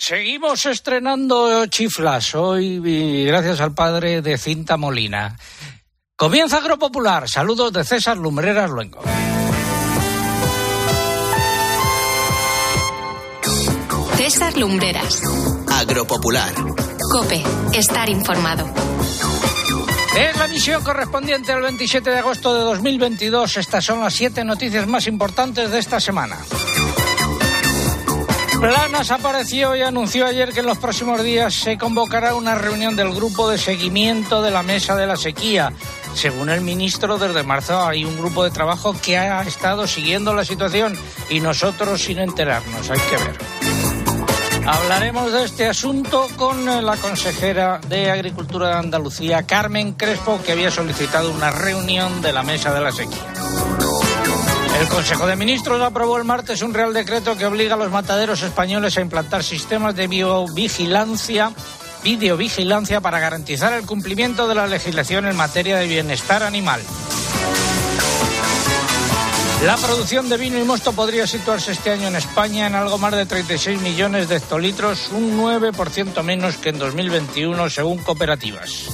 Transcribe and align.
Seguimos 0.00 0.64
estrenando 0.64 1.66
chiflas 1.66 2.34
hoy 2.34 2.80
gracias 3.26 3.60
al 3.60 3.74
padre 3.74 4.22
de 4.22 4.38
Cinta 4.38 4.78
Molina. 4.78 5.36
Comienza 6.16 6.56
Agropopular. 6.56 7.28
Saludos 7.28 7.70
de 7.70 7.84
César 7.84 8.16
Lumbreras 8.16 8.70
Luengo. 8.70 9.02
César 14.16 14.56
Lumbreras. 14.56 15.20
Agropopular. 15.70 16.54
Cope. 17.12 17.42
Estar 17.74 18.08
informado. 18.08 18.72
Es 20.16 20.34
la 20.38 20.48
misión 20.48 20.82
correspondiente 20.82 21.52
al 21.52 21.60
27 21.60 22.08
de 22.08 22.18
agosto 22.18 22.54
de 22.54 22.64
2022. 22.64 23.58
Estas 23.58 23.84
son 23.84 24.00
las 24.00 24.14
siete 24.14 24.44
noticias 24.44 24.86
más 24.86 25.06
importantes 25.06 25.70
de 25.70 25.78
esta 25.78 26.00
semana. 26.00 26.38
Planas 28.60 29.10
apareció 29.10 29.74
y 29.74 29.80
anunció 29.80 30.26
ayer 30.26 30.52
que 30.52 30.60
en 30.60 30.66
los 30.66 30.76
próximos 30.76 31.22
días 31.22 31.54
se 31.54 31.78
convocará 31.78 32.34
una 32.34 32.54
reunión 32.54 32.94
del 32.94 33.10
grupo 33.14 33.48
de 33.48 33.56
seguimiento 33.56 34.42
de 34.42 34.50
la 34.50 34.62
mesa 34.62 34.94
de 34.94 35.06
la 35.06 35.16
sequía. 35.16 35.72
Según 36.14 36.50
el 36.50 36.60
ministro, 36.60 37.16
desde 37.16 37.42
marzo 37.42 37.80
hay 37.82 38.04
un 38.04 38.18
grupo 38.18 38.44
de 38.44 38.50
trabajo 38.50 38.94
que 39.02 39.16
ha 39.16 39.40
estado 39.42 39.86
siguiendo 39.86 40.34
la 40.34 40.44
situación 40.44 40.94
y 41.30 41.40
nosotros 41.40 42.02
sin 42.02 42.18
enterarnos. 42.18 42.90
Hay 42.90 43.00
que 43.00 43.16
ver. 43.16 43.38
Hablaremos 44.66 45.32
de 45.32 45.44
este 45.44 45.66
asunto 45.66 46.28
con 46.36 46.66
la 46.66 46.96
consejera 46.98 47.80
de 47.88 48.10
Agricultura 48.10 48.68
de 48.68 48.74
Andalucía, 48.74 49.44
Carmen 49.44 49.94
Crespo, 49.94 50.38
que 50.44 50.52
había 50.52 50.70
solicitado 50.70 51.32
una 51.32 51.50
reunión 51.50 52.20
de 52.20 52.32
la 52.34 52.42
mesa 52.42 52.74
de 52.74 52.80
la 52.82 52.92
sequía. 52.92 53.24
El 54.80 54.88
Consejo 54.88 55.26
de 55.26 55.36
Ministros 55.36 55.82
aprobó 55.82 56.16
el 56.16 56.24
martes 56.24 56.62
un 56.62 56.72
real 56.72 56.94
decreto 56.94 57.36
que 57.36 57.44
obliga 57.44 57.74
a 57.74 57.76
los 57.76 57.90
mataderos 57.90 58.40
españoles 58.40 58.96
a 58.96 59.02
implantar 59.02 59.44
sistemas 59.44 59.94
de 59.94 60.06
biovigilancia, 60.06 61.52
videovigilancia 62.02 63.02
para 63.02 63.20
garantizar 63.20 63.74
el 63.74 63.84
cumplimiento 63.84 64.48
de 64.48 64.54
la 64.54 64.66
legislación 64.66 65.26
en 65.26 65.36
materia 65.36 65.76
de 65.76 65.86
bienestar 65.86 66.42
animal. 66.42 66.80
La 69.66 69.76
producción 69.76 70.30
de 70.30 70.38
vino 70.38 70.58
y 70.58 70.64
mosto 70.64 70.94
podría 70.94 71.26
situarse 71.26 71.72
este 71.72 71.90
año 71.90 72.08
en 72.08 72.16
España 72.16 72.66
en 72.66 72.74
algo 72.74 72.96
más 72.96 73.14
de 73.14 73.26
36 73.26 73.82
millones 73.82 74.30
de 74.30 74.36
hectolitros, 74.36 75.10
un 75.10 75.38
9% 75.38 76.22
menos 76.22 76.56
que 76.56 76.70
en 76.70 76.78
2021 76.78 77.68
según 77.68 77.98
cooperativas. 77.98 78.86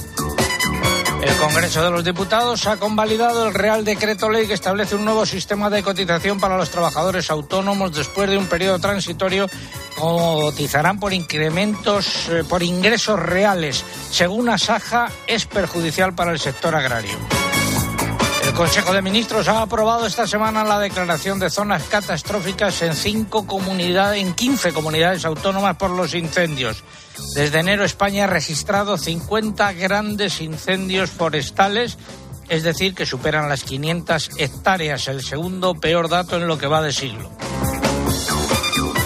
El 1.21 1.35
Congreso 1.37 1.83
de 1.83 1.89
los 1.89 2.03
Diputados 2.03 2.67
ha 2.67 2.77
convalidado 2.77 3.47
el 3.47 3.53
Real 3.53 3.83
Decreto 3.83 4.29
Ley 4.29 4.47
que 4.47 4.53
establece 4.53 4.95
un 4.95 5.03
nuevo 5.05 5.25
sistema 5.25 5.69
de 5.69 5.81
cotización 5.81 6.39
para 6.39 6.57
los 6.57 6.69
trabajadores 6.69 7.31
autónomos 7.31 7.95
después 7.95 8.29
de 8.29 8.37
un 8.37 8.45
periodo 8.45 8.79
transitorio. 8.79 9.49
Cotizarán 9.97 10.99
por 10.99 11.13
incrementos, 11.13 12.29
eh, 12.29 12.43
por 12.47 12.61
ingresos 12.61 13.19
reales. 13.19 13.83
Según 14.11 14.49
Asaja, 14.49 15.11
es 15.25 15.45
perjudicial 15.45 16.13
para 16.13 16.31
el 16.31 16.39
sector 16.39 16.75
agrario. 16.75 17.17
El 18.57 18.63
Consejo 18.63 18.91
de 18.91 19.03
Ministros 19.03 19.47
ha 19.49 19.61
aprobado 19.61 20.07
esta 20.07 20.25
semana 20.25 20.63
la 20.63 20.79
declaración 20.79 21.37
de 21.37 21.51
zonas 21.51 21.83
catastróficas 21.83 22.81
en 22.81 22.95
cinco 22.95 23.45
comunidades, 23.45 24.19
en 24.19 24.33
15 24.33 24.73
comunidades 24.73 25.25
autónomas 25.25 25.75
por 25.75 25.91
los 25.91 26.15
incendios. 26.15 26.83
Desde 27.35 27.59
enero 27.59 27.85
España 27.85 28.23
ha 28.23 28.27
registrado 28.27 28.97
50 28.97 29.73
grandes 29.73 30.41
incendios 30.41 31.11
forestales, 31.11 31.99
es 32.49 32.63
decir, 32.63 32.95
que 32.95 33.05
superan 33.05 33.47
las 33.47 33.61
500 33.61 34.31
hectáreas, 34.39 35.07
el 35.07 35.23
segundo 35.23 35.75
peor 35.75 36.09
dato 36.09 36.37
en 36.37 36.47
lo 36.47 36.57
que 36.57 36.65
va 36.65 36.81
de 36.81 36.93
siglo. 36.93 37.29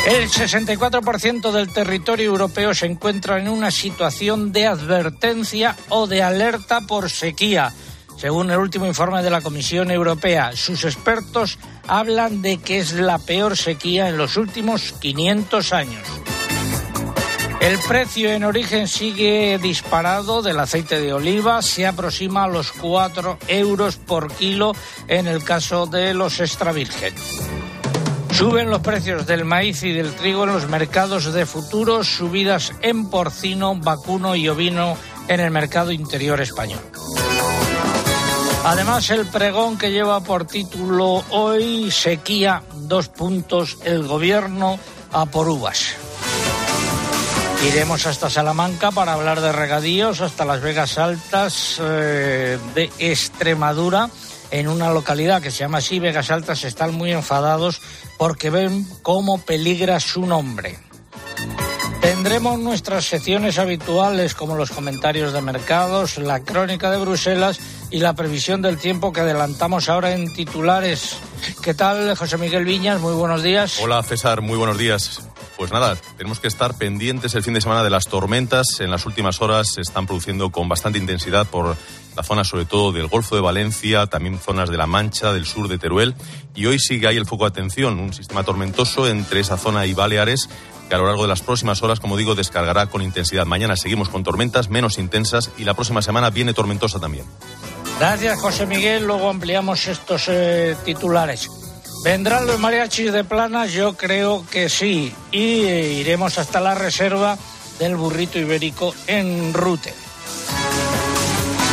El 0.08 0.30
64% 0.30 1.52
del 1.52 1.74
territorio 1.74 2.28
europeo 2.28 2.74
se 2.74 2.86
encuentra 2.86 3.38
en 3.38 3.50
una 3.50 3.70
situación 3.70 4.54
de 4.54 4.68
advertencia 4.68 5.76
o 5.90 6.08
de 6.08 6.24
alerta 6.24 6.80
por 6.80 7.10
sequía. 7.10 7.74
Según 8.22 8.52
el 8.52 8.60
último 8.60 8.86
informe 8.86 9.24
de 9.24 9.32
la 9.32 9.42
Comisión 9.42 9.90
Europea, 9.90 10.52
sus 10.54 10.86
expertos 10.86 11.58
hablan 11.88 12.44
de 12.44 12.58
que 12.60 12.78
es 12.78 12.94
la 12.94 13.18
peor 13.18 13.58
sequía 13.58 14.10
en 14.10 14.18
los 14.18 14.38
últimos 14.38 14.94
500 15.02 15.74
años. 15.74 16.08
El 17.60 17.80
precio 17.80 18.32
en 18.32 18.44
origen 18.44 18.88
sigue 18.88 19.58
disparado 19.58 20.44
del 20.44 20.60
aceite 20.60 21.00
de 21.00 21.14
oliva, 21.14 21.64
se 21.64 21.88
aproxima 21.88 22.44
a 22.44 22.48
los 22.48 22.72
4 22.74 23.40
euros 23.48 23.96
por 23.96 24.32
kilo 24.32 24.74
en 25.08 25.26
el 25.26 25.44
caso 25.44 25.88
de 25.88 26.14
los 26.14 26.40
extra 26.42 26.72
virgen. 26.72 27.16
Suben 28.34 28.70
los 28.70 28.82
precios 28.82 29.26
del 29.26 29.46
maíz 29.46 29.82
y 29.82 29.94
del 29.94 30.14
trigo 30.14 30.44
en 30.44 30.54
los 30.54 30.70
mercados 30.70 31.34
de 31.34 31.48
futuros, 31.48 32.06
subidas 32.06 32.72
en 32.84 33.10
porcino, 33.10 33.74
vacuno 33.74 34.36
y 34.36 34.48
ovino 34.48 34.96
en 35.28 35.40
el 35.40 35.50
mercado 35.50 35.92
interior 35.92 36.40
español. 36.40 36.82
Además, 38.64 39.10
el 39.10 39.26
pregón 39.26 39.78
que 39.78 39.92
lleva 39.92 40.22
por 40.22 40.46
título 40.46 41.24
hoy 41.32 41.90
Sequía, 41.90 42.62
dos 42.74 43.10
puntos, 43.10 43.80
el 43.84 44.08
gobierno 44.08 44.78
a 45.12 45.26
por 45.26 45.50
uvas. 45.50 45.96
Iremos 47.68 48.06
hasta 48.06 48.30
Salamanca 48.30 48.92
para 48.92 49.14
hablar 49.14 49.42
de 49.42 49.52
regadíos, 49.52 50.22
hasta 50.22 50.46
las 50.46 50.62
Vegas 50.62 50.98
Altas 51.00 51.80
eh, 51.82 52.60
de 52.76 52.90
Extremadura, 53.00 54.10
en 54.52 54.68
una 54.68 54.92
localidad 54.92 55.42
que 55.42 55.52
se 55.52 55.60
llama 55.60 55.80
así, 55.80 56.00
Vegas 56.00 56.30
Altas, 56.30 56.64
están 56.64 56.94
muy 56.94 57.12
enfadados 57.12 57.82
porque 58.18 58.52
ven 58.52 58.88
cómo 59.02 59.40
peligra 59.42 60.00
su 60.00 60.26
nombre. 60.26 60.78
Tendremos 62.02 62.60
nuestras 62.60 63.06
secciones 63.06 63.60
habituales 63.60 64.34
como 64.34 64.56
los 64.56 64.72
comentarios 64.72 65.34
de 65.34 65.42
mercados, 65.42 66.18
la 66.18 66.40
crónica 66.42 66.90
de 66.90 66.98
Bruselas 66.98 67.60
y 67.92 68.00
la 68.00 68.14
previsión 68.14 68.62
del 68.62 68.78
tiempo 68.78 69.12
que 69.12 69.20
adelantamos 69.20 69.90
ahora 69.90 70.14
en 70.14 70.34
titulares. 70.34 71.18
¿Qué 71.62 71.74
tal, 71.74 72.16
José 72.16 72.38
Miguel 72.38 72.66
Viñas? 72.66 73.02
Muy 73.02 73.14
buenos 73.14 73.44
días. 73.44 73.80
Hola, 73.82 74.02
César. 74.02 74.42
Muy 74.42 74.58
buenos 74.58 74.78
días. 74.78 75.22
Pues 75.58 75.72
nada, 75.72 75.96
tenemos 76.18 76.40
que 76.40 76.48
estar 76.48 76.76
pendientes 76.76 77.36
el 77.36 77.44
fin 77.44 77.54
de 77.54 77.62
semana 77.62 77.84
de 77.84 77.90
las 77.90 78.08
tormentas. 78.08 78.80
En 78.80 78.90
las 78.90 79.06
últimas 79.06 79.42
horas 79.42 79.74
se 79.74 79.82
están 79.82 80.08
produciendo 80.08 80.50
con 80.52 80.70
bastante 80.70 80.98
intensidad 80.98 81.46
por 81.46 81.76
la 82.16 82.24
zona 82.24 82.44
sobre 82.44 82.66
todo 82.66 82.92
del 82.92 83.08
Golfo 83.08 83.36
de 83.36 83.42
Valencia, 83.42 84.08
también 84.08 84.40
zonas 84.40 84.70
de 84.70 84.78
La 84.78 84.88
Mancha, 84.88 85.34
del 85.34 85.46
sur 85.46 85.68
de 85.68 85.78
Teruel. 85.78 86.16
Y 86.56 86.66
hoy 86.66 86.80
sigue 86.80 87.08
ahí 87.08 87.18
el 87.18 87.28
foco 87.28 87.44
de 87.44 87.50
atención, 87.50 88.00
un 88.00 88.14
sistema 88.14 88.44
tormentoso 88.44 89.08
entre 89.08 89.42
esa 89.42 89.58
zona 89.58 89.86
y 89.86 89.94
Baleares 89.94 90.50
que 90.90 90.96
a 90.96 90.98
lo 90.98 91.06
largo 91.06 91.22
de 91.22 91.30
las 91.30 91.42
próximas 91.42 91.82
horas, 91.84 92.02
como 92.02 92.18
digo, 92.18 92.36
descargará 92.36 92.88
con 92.88 93.02
intensidad. 93.02 93.46
Mañana 93.46 93.78
seguimos 93.78 94.10
con 94.10 94.26
tormentas 94.26 94.70
menos 94.70 94.98
intensas 94.98 95.50
y 95.58 95.64
la 95.64 95.74
próxima 95.74 96.02
semana 96.02 96.32
viene 96.32 96.54
tormentosa 96.54 97.00
también. 97.00 97.24
Gracias, 98.00 98.40
José 98.40 98.66
Miguel. 98.66 99.06
Luego 99.06 99.30
ampliamos 99.30 99.88
estos 99.88 100.26
eh, 100.28 100.76
titulares. 100.84 101.50
¿Vendrán 102.04 102.48
los 102.48 102.60
mariachis 102.60 103.14
de 103.14 103.24
planas? 103.24 103.72
Yo 103.72 103.96
creo 103.96 104.44
que 104.50 104.70
sí. 104.70 105.14
Y 105.32 105.66
eh, 105.66 105.94
iremos 105.94 106.38
hasta 106.40 106.60
la 106.60 106.74
reserva 106.74 107.38
del 107.78 107.96
burrito 107.96 108.40
ibérico 108.40 108.94
en 109.08 109.54
Rute. 109.54 109.94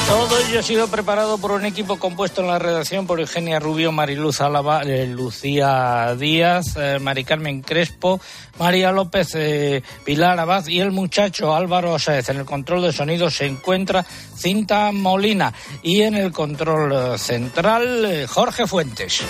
Todo 0.09 0.39
ello 0.39 0.61
ha 0.61 0.63
sido 0.63 0.89
preparado 0.89 1.37
por 1.37 1.53
un 1.53 1.67
equipo 1.67 1.99
compuesto 1.99 2.41
en 2.41 2.47
la 2.47 2.59
redacción 2.59 3.07
por 3.07 3.21
Eugenia 3.21 3.61
Rubio, 3.61 3.93
Mariluz 3.93 4.41
Álava, 4.41 4.81
eh, 4.83 5.07
Lucía 5.07 6.15
Díaz, 6.19 6.77
eh, 6.77 6.99
Mari 6.99 7.25
Carmen 7.25 7.61
Crespo, 7.61 8.19
María 8.59 8.91
López, 8.91 9.37
Pilar 10.05 10.41
Abad 10.41 10.67
y 10.67 10.81
el 10.81 10.93
muchacho 10.93 11.55
Álvaro 11.55 11.99
Sáez. 11.99 12.31
En 12.31 12.39
el 12.39 12.47
control 12.47 12.83
de 12.83 12.93
sonido 12.95 13.31
se 13.31 13.45
encuentra 13.45 14.03
Cinta 14.03 14.93
Molina 14.93 15.53
y 15.83 16.01
en 16.01 16.15
el 16.15 16.33
control 16.33 17.19
central 17.19 18.27
Jorge 18.29 18.67
Fuentes. 18.67 19.21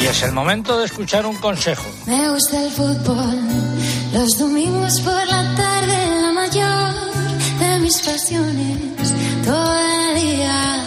Y 0.00 0.06
es 0.06 0.22
el 0.22 0.32
momento 0.32 0.78
de 0.78 0.84
escuchar 0.84 1.26
un 1.26 1.36
consejo. 1.38 1.86
Me 2.06 2.30
gusta 2.30 2.62
el 2.62 2.70
fútbol, 2.70 3.40
los 4.12 4.38
domingos 4.38 5.00
por 5.00 5.26
la 5.26 5.54
tarde, 5.56 6.20
la 6.20 6.32
mayor 6.32 6.85
mis 7.86 8.02
pasiones, 8.02 9.14
todo 9.44 9.78
el 9.78 10.20
día, 10.20 10.84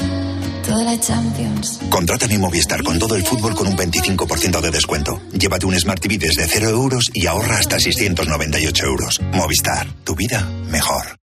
toda 0.68 0.84
la 0.84 1.00
Champions. 1.00 1.80
Contrata 1.90 2.28
mi 2.28 2.38
Movistar 2.38 2.84
con 2.84 3.00
todo 3.00 3.16
el 3.16 3.24
fútbol 3.24 3.56
con 3.56 3.68
un 3.68 3.78
25% 3.78 4.60
de 4.60 4.70
descuento. 4.70 5.22
Llévate 5.32 5.66
un 5.66 5.80
Smart 5.80 6.02
TV 6.02 6.18
desde 6.18 6.46
0 6.46 6.68
euros 6.68 7.10
y 7.14 7.26
ahorra 7.26 7.58
hasta 7.58 7.80
698 7.80 8.86
euros. 8.86 9.22
Movistar, 9.32 9.88
tu 10.04 10.14
vida 10.14 10.44
mejor. 10.70 11.20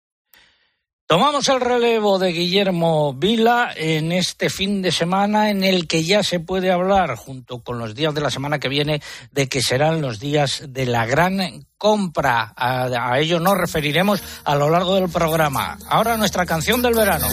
Tomamos 1.11 1.49
el 1.49 1.59
relevo 1.59 2.19
de 2.19 2.31
Guillermo 2.31 3.13
Vila 3.13 3.73
en 3.75 4.13
este 4.13 4.49
fin 4.49 4.81
de 4.81 4.93
semana 4.93 5.49
en 5.49 5.65
el 5.65 5.85
que 5.85 6.05
ya 6.05 6.23
se 6.23 6.39
puede 6.39 6.71
hablar, 6.71 7.17
junto 7.17 7.59
con 7.59 7.79
los 7.79 7.93
días 7.93 8.13
de 8.13 8.21
la 8.21 8.31
semana 8.31 8.59
que 8.59 8.69
viene, 8.69 9.01
de 9.29 9.49
que 9.49 9.61
serán 9.61 9.99
los 9.99 10.21
días 10.21 10.63
de 10.69 10.85
la 10.85 11.05
gran 11.05 11.67
compra. 11.77 12.53
A, 12.55 13.19
ello 13.19 13.41
nos 13.41 13.57
referiremos 13.57 14.23
a 14.45 14.55
lo 14.55 14.69
largo 14.69 14.95
del 14.95 15.09
programa. 15.09 15.77
Ahora 15.89 16.15
nuestra 16.15 16.45
canción 16.45 16.81
del 16.81 16.93
verano. 16.93 17.27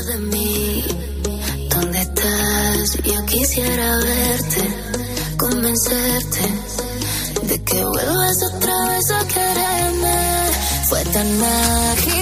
¿Dónde 1.70 2.00
estás? 2.00 2.98
Yo 3.04 3.26
quisiera 3.26 3.96
verte, 3.98 5.36
convencerte 5.38 6.40
de 7.44 7.62
que 7.62 7.84
vuelvas 7.84 8.42
otra 8.42 8.88
vez 8.88 9.10
a 9.12 9.28
querer 9.28 9.78
tan 11.12 11.38
mágico, 11.38 12.17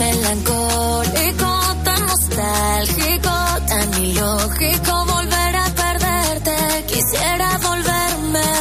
melancólico, 0.00 1.50
tan 1.84 2.00
nostálgico, 2.06 3.32
tan 3.68 4.02
ilógico 4.02 5.09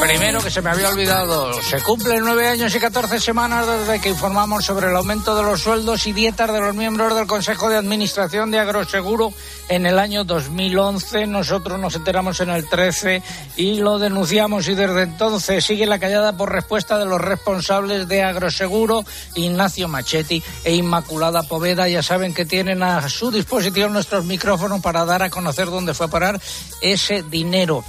Primero 0.10 0.42
que 0.42 0.50
se 0.50 0.64
me 0.64 0.72
había 0.72 0.90
olvidado, 0.90 1.54
se 1.62 1.84
cumplen 1.84 2.22
nueve 2.24 2.48
años 2.48 2.74
y 2.74 2.80
catorce 2.80 3.20
semanas 3.20 3.68
desde 3.68 4.02
que 4.02 4.10
informamos 4.10 4.66
sobre 4.66 4.88
el 4.88 4.96
aumento 4.96 5.36
de 5.36 5.44
los 5.44 5.62
sueldos 5.62 6.08
y 6.08 6.14
dietas 6.14 6.52
de 6.52 6.60
los 6.60 6.74
miembros 6.74 7.14
del 7.14 7.28
Consejo 7.28 7.70
de 7.70 7.78
Administración 7.78 8.50
de 8.50 8.58
Agroseguro 8.58 9.32
en 9.70 9.86
el 9.86 10.00
año 10.00 10.24
2011. 10.24 11.28
Nosotros 11.28 11.80
nos 11.80 11.96
enteramos 11.96 12.40
en 12.40 12.50
el 12.50 12.68
13 12.68 13.22
y 13.56 13.76
lo 13.76 14.00
denunciamos 14.00 14.68
y 14.68 14.74
desde 14.74 15.04
entonces 15.04 15.64
sigue 15.64 15.86
la 15.86 16.00
callada 16.00 16.36
por 16.36 16.52
respuesta 16.52 16.98
de 16.98 17.06
los 17.06 17.22
responsables 17.22 18.08
de 18.08 18.24
Agroseguro, 18.24 19.06
Ignacio 19.36 19.88
Machetti 19.88 20.42
e 20.64 20.74
Inmaculada 20.74 21.44
Poveda. 21.44 21.88
Ya 21.88 22.02
saben 22.02 22.34
que 22.34 22.46
tienen 22.46 22.82
a 22.82 23.08
su 23.10 23.30
disposición 23.30 23.94
nuestros 23.94 24.26
micrófonos 24.26 24.82
para 24.82 25.06
dar 25.06 25.22
a 25.22 25.30
conocer 25.30 25.68
dónde 25.68 25.94
fue 25.94 26.08
a 26.08 26.10
parar 26.10 26.42
ese 26.82 27.22
dinero 27.22 27.84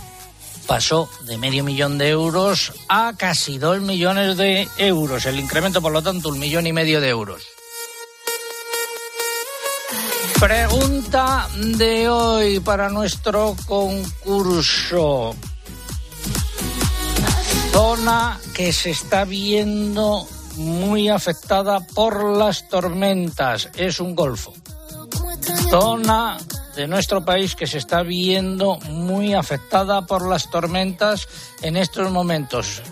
pasó 0.70 1.08
de 1.22 1.36
medio 1.36 1.64
millón 1.64 1.98
de 1.98 2.10
euros 2.10 2.72
a 2.86 3.14
casi 3.16 3.58
dos 3.58 3.80
millones 3.80 4.36
de 4.36 4.68
euros. 4.76 5.26
El 5.26 5.40
incremento, 5.40 5.82
por 5.82 5.90
lo 5.90 6.00
tanto, 6.00 6.28
un 6.28 6.38
millón 6.38 6.64
y 6.64 6.72
medio 6.72 7.00
de 7.00 7.08
euros. 7.08 7.42
Pregunta 10.38 11.48
de 11.76 12.08
hoy 12.08 12.60
para 12.60 12.88
nuestro 12.88 13.56
concurso. 13.66 15.34
Zona 17.72 18.38
que 18.54 18.72
se 18.72 18.90
está 18.90 19.24
viendo 19.24 20.24
muy 20.54 21.08
afectada 21.08 21.80
por 21.80 22.36
las 22.36 22.68
tormentas. 22.68 23.68
Es 23.74 23.98
un 23.98 24.14
golfo. 24.14 24.54
Zona 25.68 26.38
de 26.74 26.86
nuestro 26.86 27.24
país 27.24 27.54
que 27.54 27.66
se 27.66 27.78
está 27.78 28.02
viendo 28.02 28.78
muy 28.88 29.34
afectada 29.34 30.02
por 30.06 30.28
las 30.28 30.50
tormentas 30.50 31.28
en 31.62 31.76
estos 31.76 32.10
momentos. 32.10 32.82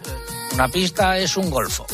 Una 0.53 0.69
pista 0.69 1.19
es 1.19 1.37
un 1.37 1.51
golfo. 1.51 1.87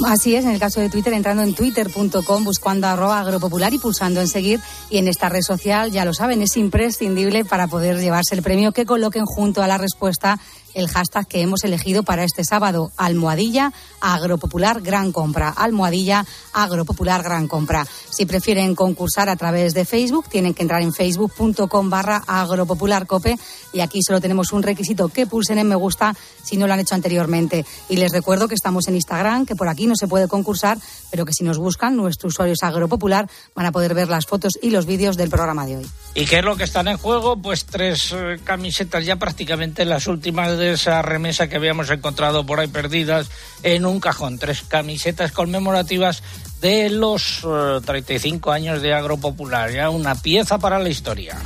Así 0.08 0.36
es, 0.36 0.44
en 0.44 0.52
el 0.52 0.60
caso 0.60 0.81
de 0.81 0.90
Twitter, 0.90 1.14
entrando 1.14 1.42
en 1.42 1.56
twitter.com, 1.56 2.44
buscando 2.44 2.88
arroba 2.88 3.22
agropopular 3.22 3.74
y 3.74 3.78
pulsando 3.78 4.20
en 4.20 4.28
seguir. 4.28 4.60
Y 4.90 4.98
en 4.98 5.08
esta 5.08 5.30
red 5.30 5.44
social, 5.44 5.94
ya 5.94 6.04
lo 6.04 6.13
saben, 6.13 6.42
es 6.42 6.58
imprescindible 6.58 7.46
para 7.46 7.68
poder 7.68 7.98
llevarse 7.98 8.36
el 8.36 8.42
premio 8.42 8.74
que 8.74 8.86
coloquen 8.86 9.24
junto 9.24 9.63
a 9.63 9.68
la 9.68 9.78
respuesta 9.78 10.38
el 10.77 10.88
hashtag 10.88 11.27
que 11.27 11.41
hemos 11.41 11.63
elegido 11.63 12.03
para 12.03 12.24
este 12.24 12.44
sábado, 12.44 12.91
almohadilla 12.97 13.74
agropopular 14.00 14.81
gran 14.81 15.12
compra, 15.12 15.50
almohadilla 15.50 16.24
agropopular 16.53 17.24
gran 17.24 17.47
compra. 17.47 17.85
Si 18.09 18.27
prefieren 18.27 18.75
concursar 18.75 19.27
a 19.27 19.35
través 19.35 19.74
de 19.74 19.85
Facebook, 19.85 20.29
tienen 20.29 20.53
que 20.53 20.62
entrar 20.62 20.83
en 20.83 20.94
facebook.com 20.94 21.89
barra 21.89 22.21
agropopularcope 22.27 23.38
y 23.74 23.79
aquí 23.79 24.03
solo 24.03 24.21
tenemos 24.21 24.53
un 24.53 24.62
requisito, 24.62 25.09
que 25.09 25.25
pulsen 25.25 25.57
en 25.57 25.68
me 25.68 25.75
gusta 25.75 26.15
si 26.44 26.57
no 26.57 26.68
lo 26.68 26.74
han 26.74 26.79
hecho 26.79 26.94
anteriormente. 26.94 27.65
Y 27.89 27.97
les 27.97 28.12
recuerdo 28.12 28.47
que 28.47 28.56
estamos 28.56 28.88
en 28.88 28.95
Instagram, 28.95 29.47
que 29.47 29.56
por 29.56 29.69
aquí 29.69 29.88
no 29.88 29.95
se 29.95 30.07
puede 30.07 30.27
concursar, 30.27 30.77
pero 31.09 31.25
que 31.25 31.33
si 31.33 31.44
nos 31.44 31.57
buscan, 31.57 31.95
nuestros 31.95 32.33
usuarios 32.33 32.62
agropopular 32.62 33.27
van 33.56 33.65
a 33.65 33.71
poder 33.71 33.95
ver 33.95 34.09
las 34.09 34.27
fotos 34.27 34.53
y 34.62 34.69
los 34.69 34.85
vídeos 34.85 35.18
del 35.18 35.29
programa 35.29 35.65
de 35.65 35.77
hoy. 35.77 35.88
¿Y 36.13 36.25
qué 36.25 36.39
es 36.39 36.45
lo 36.45 36.56
que 36.56 36.65
están 36.65 36.88
en 36.88 36.97
juego? 36.97 37.35
Pues 37.38 37.65
tres 37.65 38.13
eh, 38.13 38.39
camisetas, 38.44 39.06
ya 39.06 39.15
prácticamente 39.18 39.85
las 39.85 40.07
últimas 40.07 40.57
de 40.57 40.67
esa 40.74 41.02
remesa 41.02 41.48
que 41.48 41.56
habíamos 41.56 41.90
encontrado 41.90 42.46
por 42.46 42.60
ahí 42.60 42.68
perdidas 42.68 43.28
en 43.64 43.86
un 43.86 44.00
cajón. 44.00 44.40
Tres 44.40 44.64
camisetas 44.68 45.31
conmemorativas 45.31 46.24
de 46.62 46.90
los 46.90 47.44
eh, 47.44 47.80
35 47.86 48.52
años 48.52 48.81
de 48.81 48.94
Agropopular. 48.94 49.72
Ya 49.72 49.90
una 49.90 50.16
pieza 50.16 50.58
para 50.58 50.80
la 50.80 50.90
historia. 50.90 51.38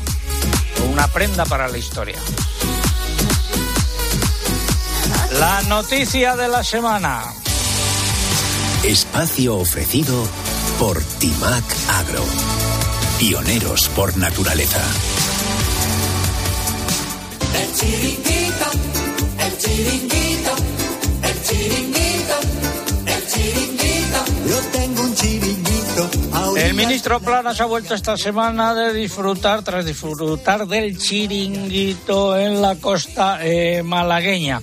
Una 0.91 1.07
prenda 1.07 1.45
para 1.45 1.67
la 1.67 1.77
historia. 1.77 2.17
La 5.39 5.61
noticia 5.63 6.35
de 6.35 6.47
la 6.47 6.63
semana. 6.63 7.23
Espacio 8.83 9.57
ofrecido 9.57 10.27
por 10.79 11.01
Timac 11.19 11.63
Agro. 11.89 12.25
Pioneros 13.19 13.87
por 13.89 14.17
naturaleza. 14.17 14.81
Yo 24.47 24.57
tengo 24.71 25.01
un 25.03 25.15
chiringuito. 25.15 26.09
a 26.33 26.59
El 26.59 26.73
ministro 26.73 27.19
Planas 27.19 27.61
ha 27.61 27.65
vuelto 27.65 27.93
esta 27.93 28.17
semana 28.17 28.73
de 28.73 28.93
disfrutar, 28.93 29.63
tras 29.63 29.85
disfrutar 29.85 30.67
del 30.67 30.97
chiringuito 30.97 32.37
en 32.37 32.61
la 32.61 32.75
costa 32.77 33.39
eh, 33.45 33.83
malagueña. 33.83 34.61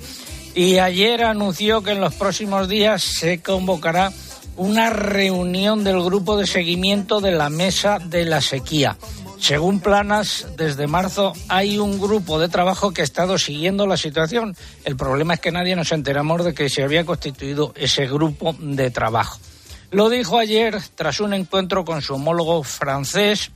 Y 0.54 0.78
ayer 0.78 1.22
anunció 1.22 1.82
que 1.82 1.92
en 1.92 2.00
los 2.00 2.14
próximos 2.14 2.68
días 2.68 3.02
se 3.02 3.40
convocará 3.40 4.12
una 4.56 4.90
reunión 4.90 5.84
del 5.84 6.02
grupo 6.02 6.36
de 6.36 6.46
seguimiento 6.46 7.20
de 7.20 7.30
la 7.30 7.48
mesa 7.48 7.98
de 8.04 8.24
la 8.24 8.40
sequía. 8.40 8.96
Según 9.40 9.80
Planas, 9.80 10.46
desde 10.56 10.86
marzo 10.86 11.32
hay 11.48 11.78
un 11.78 12.00
grupo 12.00 12.38
de 12.38 12.48
trabajo 12.48 12.92
que 12.92 13.02
ha 13.02 13.04
estado 13.04 13.38
siguiendo 13.38 13.86
la 13.86 13.96
situación. 13.96 14.56
El 14.84 14.96
problema 14.96 15.34
es 15.34 15.40
que 15.40 15.52
nadie 15.52 15.76
nos 15.76 15.92
enteramos 15.92 16.44
de 16.44 16.54
que 16.54 16.68
se 16.68 16.82
había 16.82 17.04
constituido 17.04 17.72
ese 17.76 18.06
grupo 18.06 18.54
de 18.58 18.90
trabajo. 18.90 19.38
Lo 19.90 20.10
dijo 20.10 20.38
ayer 20.38 20.78
tras 20.94 21.20
un 21.20 21.32
encuentro 21.32 21.84
con 21.84 22.02
su 22.02 22.14
homólogo 22.14 22.62
francés 22.62 23.50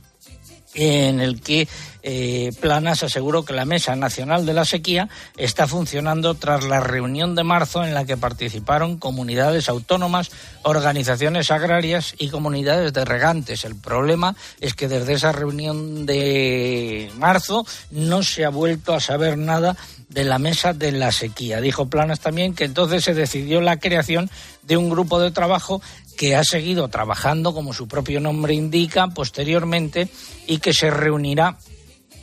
en 0.73 1.19
el 1.19 1.41
que 1.41 1.67
eh, 2.03 2.51
Planas 2.59 3.01
aseguró 3.01 3.45
que 3.45 3.53
la 3.53 3.63
Mesa 3.63 3.95
Nacional 3.95 4.45
de 4.45 4.53
la 4.53 4.65
Sequía 4.65 5.07
está 5.37 5.67
funcionando 5.67 6.35
tras 6.35 6.65
la 6.65 6.81
reunión 6.81 7.33
de 7.33 7.45
marzo 7.45 7.83
en 7.85 7.93
la 7.93 8.03
que 8.03 8.17
participaron 8.17 8.97
comunidades 8.97 9.69
autónomas, 9.69 10.29
organizaciones 10.63 11.49
agrarias 11.49 12.13
y 12.17 12.27
comunidades 12.27 12.91
de 12.91 13.05
regantes. 13.05 13.63
El 13.63 13.77
problema 13.77 14.35
es 14.59 14.73
que 14.73 14.89
desde 14.89 15.13
esa 15.13 15.31
reunión 15.31 16.05
de 16.05 17.09
marzo 17.17 17.65
no 17.89 18.21
se 18.21 18.43
ha 18.43 18.49
vuelto 18.49 18.93
a 18.93 18.99
saber 18.99 19.37
nada 19.37 19.77
de 20.09 20.25
la 20.25 20.39
mesa 20.39 20.73
de 20.73 20.91
la 20.91 21.11
sequía. 21.13 21.61
Dijo 21.61 21.87
Planas 21.87 22.19
también 22.19 22.53
que 22.53 22.65
entonces 22.65 23.05
se 23.05 23.13
decidió 23.13 23.61
la 23.61 23.77
creación 23.77 24.29
de 24.63 24.75
un 24.75 24.89
grupo 24.89 25.19
de 25.19 25.31
trabajo 25.31 25.81
que 26.17 26.35
ha 26.35 26.43
seguido 26.43 26.89
trabajando, 26.89 27.53
como 27.53 27.73
su 27.73 27.87
propio 27.87 28.19
nombre 28.19 28.53
indica, 28.53 29.07
posteriormente 29.07 30.09
y 30.45 30.59
que 30.59 30.73
se 30.73 30.91
reunirá 30.91 31.57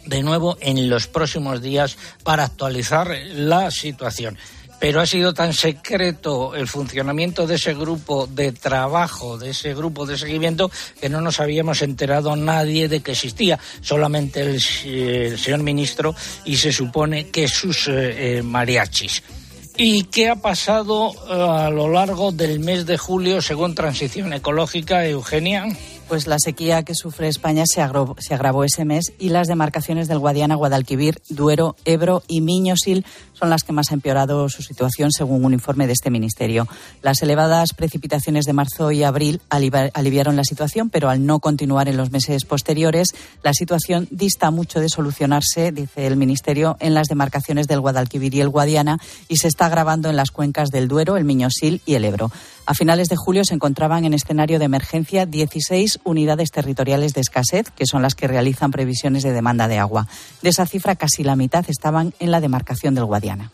de 0.07 0.23
nuevo 0.23 0.57
en 0.61 0.89
los 0.89 1.07
próximos 1.07 1.61
días 1.61 1.97
para 2.23 2.45
actualizar 2.45 3.11
la 3.35 3.71
situación. 3.71 4.39
Pero 4.81 5.03
ha 5.03 5.07
sido 5.07 5.35
tan 5.35 5.53
secreto 5.53 6.55
el 6.55 6.67
funcionamiento 6.67 7.47
de 7.47 7.57
ese 7.57 7.75
grupo 7.75 8.27
de 8.27 8.53
trabajo, 8.53 9.37
de 9.37 9.51
ese 9.51 9.75
grupo 9.75 10.07
de 10.07 10.17
seguimiento, 10.17 10.71
que 10.99 11.11
no 11.11 11.21
nos 11.21 11.39
habíamos 11.39 11.83
enterado 11.83 12.35
nadie 12.35 12.89
de 12.89 13.01
que 13.01 13.13
existía, 13.13 13.59
solamente 13.83 14.41
el, 14.41 14.59
señor 15.39 15.63
ministro 15.63 16.15
y 16.47 16.57
se 16.57 16.73
supone 16.73 17.29
que 17.29 17.47
sus 17.47 17.89
eh, 17.89 18.39
eh, 18.39 18.43
mariachis. 18.43 19.23
¿Y 19.77 20.05
qué 20.05 20.29
ha 20.29 20.37
pasado 20.37 21.13
eh, 21.13 21.33
a 21.33 21.71
lo 21.71 21.89
largo 21.89 22.33
del 22.33 22.61
mes 22.61 22.87
de 22.87 22.99
julio 22.99 23.41
según 23.41 23.75
Transición 23.75 24.33
Ecológica, 24.33 25.07
Eugenia? 25.07 25.67
Pues 26.11 26.27
la 26.27 26.41
sequía 26.41 26.83
que 26.83 26.97
sufre 26.97 27.29
España 27.29 27.63
se, 27.73 27.81
agravó 27.83 28.65
ese 28.65 28.85
mes 28.85 29.13
y 29.21 29.29
las 29.29 29.47
demarcaciones 29.47 30.09
del 30.09 30.19
Guadiana, 30.19 30.57
Guadalquivir, 30.57 31.23
Duero, 31.29 31.77
Ebro 31.85 32.25
y 32.27 32.41
Miñosil 32.41 33.07
son 33.33 33.49
las 33.49 33.63
que 33.63 33.73
más 33.73 33.93
ha 33.93 33.95
empeorado 33.95 34.49
su 34.49 34.61
situación, 34.61 35.13
según 35.13 35.45
un 35.45 35.53
informe 35.53 35.87
de 35.87 35.93
este 35.93 36.11
ministerio. 36.11 36.67
Las 37.01 37.23
elevadas 37.23 37.75
precipitaciones 37.75 38.45
de 38.45 38.53
marzo 38.53 38.91
y 38.91 39.05
abril 39.05 39.41
aliviaron 39.49 40.35
la 40.35 40.43
situación, 40.43 40.91
pero 40.91 41.11
al 41.11 41.25
no 41.25 41.39
continuar 41.39 41.89
en 41.89 41.97
los 41.97 42.11
meses 42.11 42.45
posteriores, 42.45 43.15
la 43.45 43.55
situación 43.55 44.09
dista 44.11 44.51
mucho 44.51 44.81
de 44.81 44.89
solucionarse, 44.89 45.71
dice 45.71 46.09
el 46.09 46.17
ministerio, 46.17 46.77
en 46.81 46.93
las 46.93 47.07
demarcaciones 47.07 47.69
del 47.69 47.81
Guadalquivir 47.81 48.35
y 48.35 48.41
el 48.41 48.49
Guadiana 48.49 48.99
y 49.29 49.37
se 49.37 49.47
está 49.47 49.67
agravando 49.67 50.11
en 50.11 50.17
las 50.17 50.33
cuencas 50.33 50.71
del 50.71 50.89
Duero, 50.89 51.17
el 51.17 51.25
Miñosil 51.25 51.81
y 51.87 51.95
el 51.95 52.05
Ebro. 52.05 52.33
A 52.71 52.75
finales 52.75 53.09
de 53.09 53.17
julio 53.17 53.43
se 53.45 53.55
encontraban 53.55 54.05
en 54.05 54.15
escenario 54.15 54.61
de 54.61 54.65
emergencia 54.65 55.27
16 55.27 55.99
unidades 56.05 56.53
territoriales 56.53 57.15
de 57.15 57.21
escasez, 57.21 57.69
que 57.69 57.85
son 57.85 58.01
las 58.01 58.15
que 58.15 58.29
realizan 58.29 58.71
previsiones 58.71 59.25
de 59.25 59.33
demanda 59.33 59.67
de 59.67 59.81
agua. 59.81 60.07
De 60.41 60.51
esa 60.51 60.67
cifra, 60.67 60.95
casi 60.95 61.25
la 61.25 61.35
mitad 61.35 61.65
estaban 61.67 62.15
en 62.21 62.31
la 62.31 62.41
demarcación 62.41 62.95
del 62.95 63.07
Guadiana. 63.07 63.51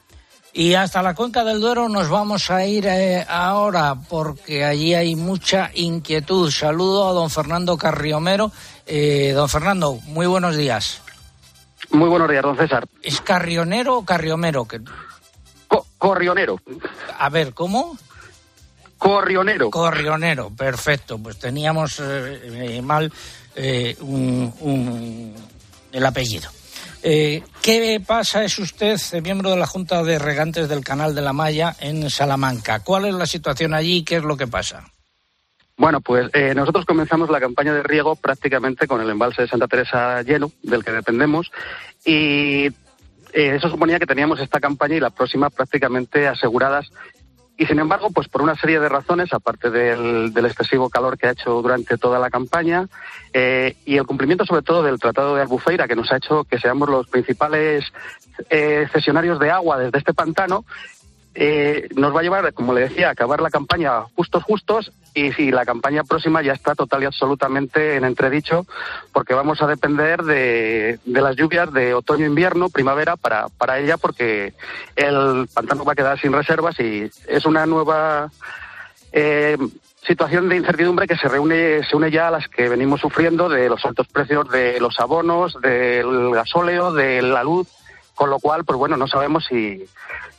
Y 0.52 0.74
hasta 0.74 1.00
la 1.00 1.14
cuenca 1.14 1.44
del 1.44 1.62
Duero 1.62 1.88
nos 1.88 2.10
vamos 2.10 2.50
a 2.50 2.66
ir 2.66 2.84
eh, 2.86 3.24
ahora 3.26 3.94
porque 3.94 4.66
allí 4.66 4.92
hay 4.92 5.16
mucha 5.16 5.70
inquietud. 5.72 6.50
Saludo 6.50 7.08
a 7.08 7.14
don 7.14 7.30
Fernando 7.30 7.78
Carriomero. 7.78 8.52
Eh, 8.84 9.32
don 9.34 9.48
Fernando, 9.48 9.94
muy 10.08 10.26
buenos 10.26 10.58
días. 10.58 11.00
Muy 11.88 12.10
buenos 12.10 12.28
días, 12.28 12.42
don 12.42 12.58
César. 12.58 12.86
¿Es 13.00 13.22
carrionero 13.22 13.96
o 13.96 14.04
carriomero? 14.04 14.68
Que... 14.68 14.82
corrionero. 15.96 16.60
A 17.18 17.30
ver, 17.30 17.54
¿cómo? 17.54 17.96
Corrionero. 18.98 19.70
Corrionero, 19.70 20.50
perfecto. 20.50 21.18
Pues 21.18 21.38
teníamos 21.38 22.00
eh, 22.02 22.80
mal 22.82 23.12
un, 24.00 24.52
un, 24.60 25.34
el 25.92 26.06
apellido. 26.06 26.50
Eh, 27.08 27.42
¿Qué 27.62 28.02
pasa? 28.04 28.42
Es 28.42 28.58
usted 28.58 28.98
miembro 29.22 29.50
de 29.50 29.56
la 29.56 29.66
Junta 29.66 30.02
de 30.02 30.18
Regantes 30.18 30.68
del 30.68 30.82
Canal 30.82 31.14
de 31.14 31.22
la 31.22 31.32
Maya 31.32 31.76
en 31.78 32.10
Salamanca. 32.10 32.80
¿Cuál 32.80 33.04
es 33.04 33.14
la 33.14 33.26
situación 33.26 33.74
allí 33.74 33.98
y 33.98 34.02
qué 34.02 34.16
es 34.16 34.24
lo 34.24 34.36
que 34.36 34.48
pasa? 34.48 34.84
Bueno, 35.76 36.00
pues 36.00 36.30
eh, 36.32 36.52
nosotros 36.54 36.84
comenzamos 36.84 37.30
la 37.30 37.38
campaña 37.38 37.74
de 37.74 37.84
riego 37.84 38.16
prácticamente 38.16 38.88
con 38.88 39.00
el 39.00 39.10
embalse 39.10 39.42
de 39.42 39.48
Santa 39.48 39.68
Teresa 39.68 40.22
lleno, 40.22 40.50
del 40.62 40.82
que 40.84 40.90
dependemos, 40.90 41.52
y 42.04 42.66
eh, 42.66 42.72
eso 43.32 43.68
suponía 43.68 43.98
que 43.98 44.06
teníamos 44.06 44.40
esta 44.40 44.58
campaña 44.58 44.96
y 44.96 45.00
la 45.00 45.10
próxima 45.10 45.50
prácticamente 45.50 46.26
aseguradas 46.26 46.90
y 47.58 47.64
sin 47.66 47.78
embargo, 47.78 48.10
pues 48.10 48.28
por 48.28 48.42
una 48.42 48.54
serie 48.54 48.78
de 48.78 48.88
razones, 48.88 49.32
aparte 49.32 49.70
del, 49.70 50.32
excesivo 50.44 50.90
calor 50.90 51.16
que 51.16 51.26
ha 51.26 51.30
hecho 51.30 51.62
durante 51.62 51.96
toda 51.96 52.18
la 52.18 52.28
campaña 52.28 52.86
eh, 53.32 53.76
y 53.86 53.96
el 53.96 54.04
cumplimiento 54.04 54.44
sobre 54.44 54.62
todo 54.62 54.82
del 54.82 54.98
Tratado 54.98 55.34
de 55.34 55.42
Albufeira, 55.42 55.88
que 55.88 55.96
nos 55.96 56.12
ha 56.12 56.18
hecho 56.18 56.44
que 56.44 56.58
seamos 56.58 56.88
los 56.88 57.08
principales 57.08 57.84
eh, 58.50 58.86
cesionarios 58.92 59.38
de 59.40 59.50
agua 59.50 59.78
desde 59.78 59.98
este 59.98 60.12
pantano, 60.12 60.64
eh, 61.38 61.88
nos 61.94 62.14
va 62.16 62.20
a 62.20 62.22
llevar, 62.22 62.52
como 62.54 62.72
le 62.72 62.88
decía, 62.88 63.08
a 63.08 63.12
acabar 63.12 63.42
la 63.42 63.50
campaña 63.50 64.02
justos, 64.14 64.42
justos, 64.42 64.90
y 65.14 65.32
si 65.32 65.50
la 65.50 65.66
campaña 65.66 66.02
próxima 66.02 66.40
ya 66.42 66.54
está 66.54 66.74
total 66.74 67.02
y 67.02 67.06
absolutamente 67.06 67.96
en 67.96 68.04
entredicho, 68.04 68.66
porque 69.12 69.34
vamos 69.34 69.60
a 69.60 69.66
depender 69.66 70.22
de, 70.22 70.98
las 71.04 71.36
lluvias 71.36 71.70
de 71.74 71.92
otoño-invierno, 71.92 72.70
primavera, 72.70 73.16
para, 73.16 73.48
para 73.48 73.78
ella, 73.78 73.98
porque 73.98 74.54
el 74.94 75.46
pantano 75.52 75.84
va 75.84 75.92
a 75.92 75.96
quedar 75.96 76.18
sin 76.18 76.32
reservas 76.32 76.80
y 76.80 77.10
es 77.28 77.44
una 77.44 77.66
nueva 77.66 78.30
eh, 79.12 79.58
situación 80.06 80.48
de 80.48 80.56
incertidumbre 80.56 81.06
que 81.06 81.16
se 81.16 81.28
reúne, 81.28 81.82
se 81.84 81.96
une 81.96 82.10
ya 82.10 82.28
a 82.28 82.30
las 82.30 82.48
que 82.48 82.68
venimos 82.68 83.00
sufriendo 83.00 83.48
de 83.50 83.68
los 83.68 83.84
altos 83.84 84.06
precios 84.08 84.48
de 84.48 84.80
los 84.80 84.98
abonos, 85.00 85.60
del 85.60 86.30
gasóleo, 86.32 86.92
de 86.92 87.20
la 87.20 87.42
luz, 87.42 87.68
con 88.16 88.30
lo 88.30 88.40
cual, 88.40 88.64
pues 88.64 88.76
bueno, 88.78 88.96
no 88.96 89.06
sabemos 89.06 89.44
si 89.44 89.84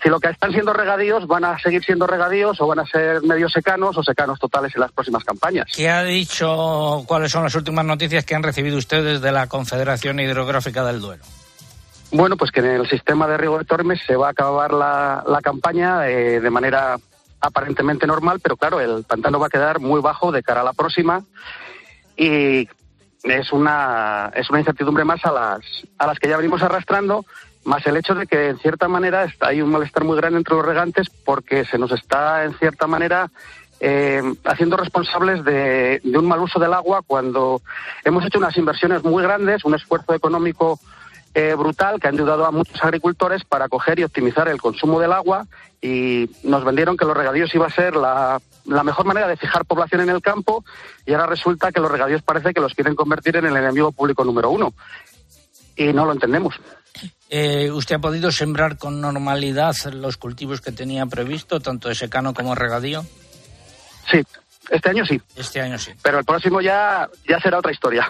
si 0.01 0.09
lo 0.09 0.19
que 0.19 0.29
están 0.29 0.51
siendo 0.51 0.73
regadíos 0.73 1.25
van 1.27 1.45
a 1.45 1.57
seguir 1.59 1.83
siendo 1.83 2.05
regadíos 2.05 2.59
o 2.59 2.67
van 2.67 2.79
a 2.79 2.85
ser 2.85 3.21
medio 3.23 3.47
secanos 3.49 3.97
o 3.97 4.03
secanos 4.03 4.39
totales 4.39 4.75
en 4.75 4.81
las 4.81 4.91
próximas 4.91 5.23
campañas. 5.23 5.67
¿Qué 5.75 5.89
ha 5.89 6.03
dicho, 6.03 7.03
cuáles 7.07 7.31
son 7.31 7.43
las 7.43 7.55
últimas 7.55 7.85
noticias 7.85 8.25
que 8.25 8.35
han 8.35 8.43
recibido 8.43 8.77
ustedes 8.77 9.21
de 9.21 9.31
la 9.31 9.47
Confederación 9.47 10.19
Hidrográfica 10.19 10.83
del 10.83 10.99
Duero? 10.99 11.23
Bueno, 12.11 12.37
pues 12.37 12.51
que 12.51 12.59
en 12.61 12.67
el 12.67 12.89
sistema 12.89 13.27
de 13.27 13.37
riego 13.37 13.57
de 13.57 13.65
Tormes 13.65 13.99
se 14.05 14.15
va 14.15 14.27
a 14.27 14.31
acabar 14.31 14.73
la, 14.73 15.39
campaña 15.43 16.07
eh, 16.07 16.39
de 16.39 16.49
manera 16.49 16.97
aparentemente 17.39 18.07
normal, 18.07 18.39
pero 18.41 18.57
claro, 18.57 18.79
el 18.79 19.03
pantano 19.03 19.39
va 19.39 19.47
a 19.47 19.51
quedar 19.51 19.79
muy 19.79 20.01
bajo 20.01 20.31
de 20.31 20.43
cara 20.43 20.61
a 20.61 20.63
la 20.63 20.73
próxima 20.73 21.23
y 22.15 22.67
es 23.23 23.51
una, 23.51 24.31
es 24.35 24.49
una 24.49 24.59
incertidumbre 24.59 25.03
más 25.03 25.23
a 25.25 25.31
las, 25.31 25.61
a 25.97 26.07
las 26.07 26.19
que 26.19 26.29
ya 26.29 26.37
venimos 26.37 26.61
arrastrando 26.61 27.25
más 27.67 27.85
el 27.85 27.97
hecho 27.97 28.15
de 28.15 28.25
que 28.27 28.47
en 28.47 28.57
cierta 28.57 28.87
manera 28.87 29.27
hay 29.41 29.61
un 29.61 29.69
malestar 29.69 30.05
muy 30.05 30.15
grande 30.15 30.37
entre 30.37 30.55
los 30.55 30.65
regantes 30.65 31.09
porque 31.09 31.65
se 31.65 31.77
nos 31.77 31.91
está 31.91 32.45
en 32.45 32.53
cierta 32.53 32.87
manera 32.87 33.29
eh, 33.81 34.21
haciendo 34.45 34.77
responsables 34.77 35.43
de, 35.43 36.01
un 36.05 36.25
mal 36.25 36.39
uso 36.39 36.59
del 36.59 36.73
agua 36.73 37.01
cuando 37.05 37.61
hemos 38.05 38.25
hecho 38.25 38.39
unas 38.39 38.55
inversiones 38.57 39.03
muy 39.03 39.21
grandes, 39.21 39.65
un 39.65 39.75
esfuerzo 39.75 40.13
económico 40.13 40.79
eh, 41.35 41.55
brutal 41.55 41.99
que 41.99 42.07
ha 42.07 42.11
ayudado 42.11 42.45
a 42.45 42.51
muchos 42.51 42.81
agricultores 42.81 43.43
para 43.43 43.67
coger 43.67 43.99
y 43.99 44.05
optimizar 44.05 44.47
el 44.47 44.61
consumo 44.61 45.01
del 45.01 45.11
agua 45.11 45.45
y 45.81 46.29
nos 46.43 46.63
vendieron 46.63 46.95
que 46.95 47.05
los 47.05 47.17
regadíos 47.17 47.53
iba 47.53 47.67
a 47.67 47.69
ser 47.69 47.97
la, 47.97 48.41
la 48.63 48.83
mejor 48.83 49.05
manera 49.05 49.27
de 49.27 49.35
fijar 49.35 49.65
población 49.65 49.99
en 49.99 50.09
el 50.09 50.21
campo 50.21 50.63
y 51.05 51.11
ahora 51.11 51.27
resulta 51.27 51.73
que 51.73 51.81
los 51.81 51.91
regadíos 51.91 52.21
parece 52.21 52.53
que 52.53 52.61
los 52.61 52.73
quieren 52.73 52.95
convertir 52.95 53.35
en 53.35 53.45
el 53.45 53.57
enemigo 53.57 53.91
público 53.91 54.23
número 54.23 54.49
uno 54.51 54.73
y 55.75 55.93
no 55.93 56.05
lo 56.05 56.13
entendemos. 56.13 56.55
Eh, 57.29 57.69
¿Usted 57.71 57.95
ha 57.95 57.99
podido 57.99 58.31
sembrar 58.31 58.77
con 58.77 59.01
normalidad 59.01 59.75
los 59.91 60.17
cultivos 60.17 60.61
que 60.61 60.71
tenía 60.71 61.05
previsto, 61.05 61.59
tanto 61.59 61.89
de 61.89 61.95
secano 61.95 62.33
como 62.33 62.55
regadío? 62.55 63.05
Sí, 64.09 64.21
este 64.69 64.89
año 64.89 65.05
sí. 65.05 65.21
Este 65.35 65.59
año 65.59 65.77
sí. 65.77 65.91
Pero 66.01 66.19
el 66.19 66.25
próximo 66.25 66.61
ya, 66.61 67.09
ya 67.27 67.39
será 67.39 67.59
otra 67.59 67.71
historia. 67.71 68.09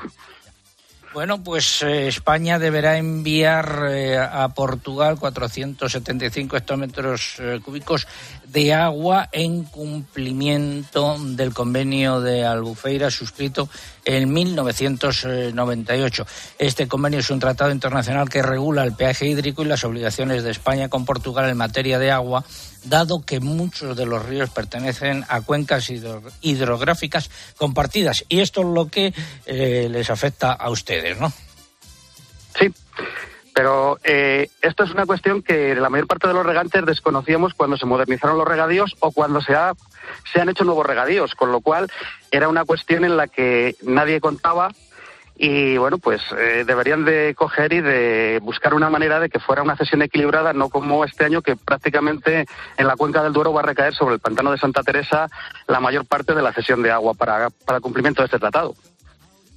Bueno, 1.14 1.44
pues 1.44 1.82
eh, 1.82 2.08
España 2.08 2.60
deberá 2.60 2.98
enviar 2.98 3.88
eh, 3.90 4.20
a 4.20 4.50
Portugal 4.50 5.18
475 5.18 6.58
hectómetros 6.58 7.42
cúbicos 7.64 8.08
de 8.52 8.74
agua 8.74 9.30
en 9.32 9.64
cumplimiento 9.64 11.18
del 11.20 11.54
convenio 11.54 12.22
de 12.22 12.46
Albufeira 12.46 13.12
suscrito 13.12 13.70
en 14.06 14.32
1998. 14.32 16.28
Este 16.58 16.88
convenio 16.88 17.20
es 17.20 17.30
un 17.30 17.40
tratado 17.40 17.72
internacional 17.72 18.30
que 18.30 18.42
regula 18.42 18.84
el 18.84 18.94
peaje 18.94 19.28
hídrico 19.28 19.64
y 19.64 19.66
las 19.66 19.84
obligaciones 19.84 20.44
de 20.44 20.52
España 20.52 20.90
con 20.90 21.06
Portugal 21.06 21.50
en 21.50 21.58
materia 21.58 22.00
de 22.00 22.12
agua, 22.12 22.46
dado 22.86 23.22
que 23.22 23.40
muchos 23.40 23.98
de 23.98 24.06
los 24.06 24.26
ríos 24.26 24.50
pertenecen 24.50 25.26
a 25.28 25.42
cuencas 25.42 25.92
hidrográficas 26.42 27.30
compartidas. 27.58 28.24
Y 28.30 28.40
esto 28.40 28.62
es 28.62 28.68
lo 28.68 28.88
que 28.88 29.14
eh, 29.46 29.88
les 29.92 30.10
afecta 30.10 30.54
a 30.54 30.70
ustedes, 30.70 31.20
¿no? 31.20 31.32
Sí. 32.58 32.74
Pero 33.58 33.98
eh, 34.04 34.52
esto 34.62 34.84
es 34.84 34.92
una 34.92 35.08
cuestión 35.08 35.42
que 35.42 35.74
la 35.74 35.90
mayor 35.90 36.06
parte 36.06 36.28
de 36.28 36.34
los 36.36 36.46
regantes 36.46 36.86
desconocíamos 36.86 37.56
cuando 37.56 37.76
se 37.76 37.88
modernizaron 37.88 38.38
los 38.38 38.48
regadíos 38.48 38.96
o 39.00 39.12
cuando 39.12 39.42
se, 39.42 39.56
ha, 39.56 39.74
han 40.36 40.50
hecho 40.50 40.64
nuevos 40.64 40.86
regadíos, 40.86 41.34
con 41.34 41.52
lo 41.52 41.60
cual 41.60 41.92
era 42.30 42.50
una 42.50 42.66
cuestión 42.66 43.04
en 43.04 43.18
la 43.18 43.26
que 43.26 43.76
nadie 43.82 44.22
contaba 44.22 44.70
y 45.36 45.76
bueno, 45.78 45.98
pues 45.98 46.22
eh, 46.38 46.66
deberían 46.68 47.04
de 47.04 47.34
coger 47.36 47.74
y 47.74 47.82
de 47.82 48.40
buscar 48.44 48.76
una 48.76 48.92
manera 48.92 49.20
de 49.20 49.28
que 49.28 49.40
fuera 49.40 49.64
una 49.64 49.76
cesión 49.76 50.04
equilibrada, 50.04 50.54
no 50.54 50.70
como 50.70 51.04
este 51.04 51.26
año 51.26 51.42
que 51.42 51.56
prácticamente 51.56 52.46
en 52.78 52.88
la 52.88 52.96
cuenca 52.96 53.24
del 53.24 53.34
Duero 53.34 53.54
va 53.54 53.62
a 53.62 53.66
recaer 53.66 53.96
sobre 53.96 54.14
el 54.14 54.20
pantano 54.20 54.52
de 54.52 54.60
Santa 54.60 54.84
Teresa 54.84 55.30
la 55.66 55.80
mayor 55.80 56.06
parte 56.06 56.36
de 56.36 56.44
la 56.44 56.54
cesión 56.54 56.84
de 56.84 56.92
agua 56.92 57.16
para, 57.16 57.50
para 57.50 57.80
cumplimiento 57.80 58.22
de 58.22 58.28
este 58.28 58.38
tratado. 58.38 58.76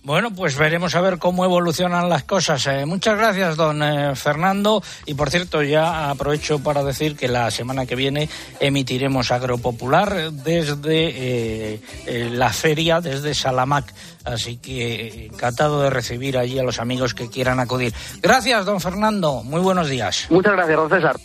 Bueno, 0.02 0.30
pues 0.30 0.56
veremos 0.56 0.94
a 0.94 1.02
ver 1.02 1.18
cómo 1.18 1.44
evolucionan 1.44 2.08
las 2.08 2.24
cosas. 2.24 2.66
Eh, 2.66 2.86
muchas 2.86 3.18
gracias, 3.18 3.56
don 3.56 3.82
eh, 3.82 4.16
Fernando. 4.16 4.82
Y 5.04 5.12
por 5.12 5.28
cierto, 5.28 5.62
ya 5.62 6.08
aprovecho 6.08 6.58
para 6.60 6.82
decir 6.82 7.16
que 7.16 7.28
la 7.28 7.50
semana 7.50 7.84
que 7.84 7.96
viene 7.96 8.28
emitiremos 8.60 9.30
Agropopular 9.30 10.32
desde 10.32 10.80
eh, 10.86 12.30
la 12.32 12.50
feria, 12.50 13.02
desde 13.02 13.34
Salamac. 13.34 13.92
Así 14.24 14.56
que 14.56 15.26
encantado 15.26 15.82
de 15.82 15.90
recibir 15.90 16.38
allí 16.38 16.58
a 16.58 16.62
los 16.62 16.80
amigos 16.80 17.12
que 17.12 17.28
quieran 17.28 17.60
acudir. 17.60 17.92
Gracias, 18.22 18.64
don 18.64 18.80
Fernando. 18.80 19.42
Muy 19.42 19.60
buenos 19.60 19.90
días. 19.90 20.28
Muchas 20.30 20.52
gracias, 20.52 20.76
don 20.76 20.88
César. 20.88 21.16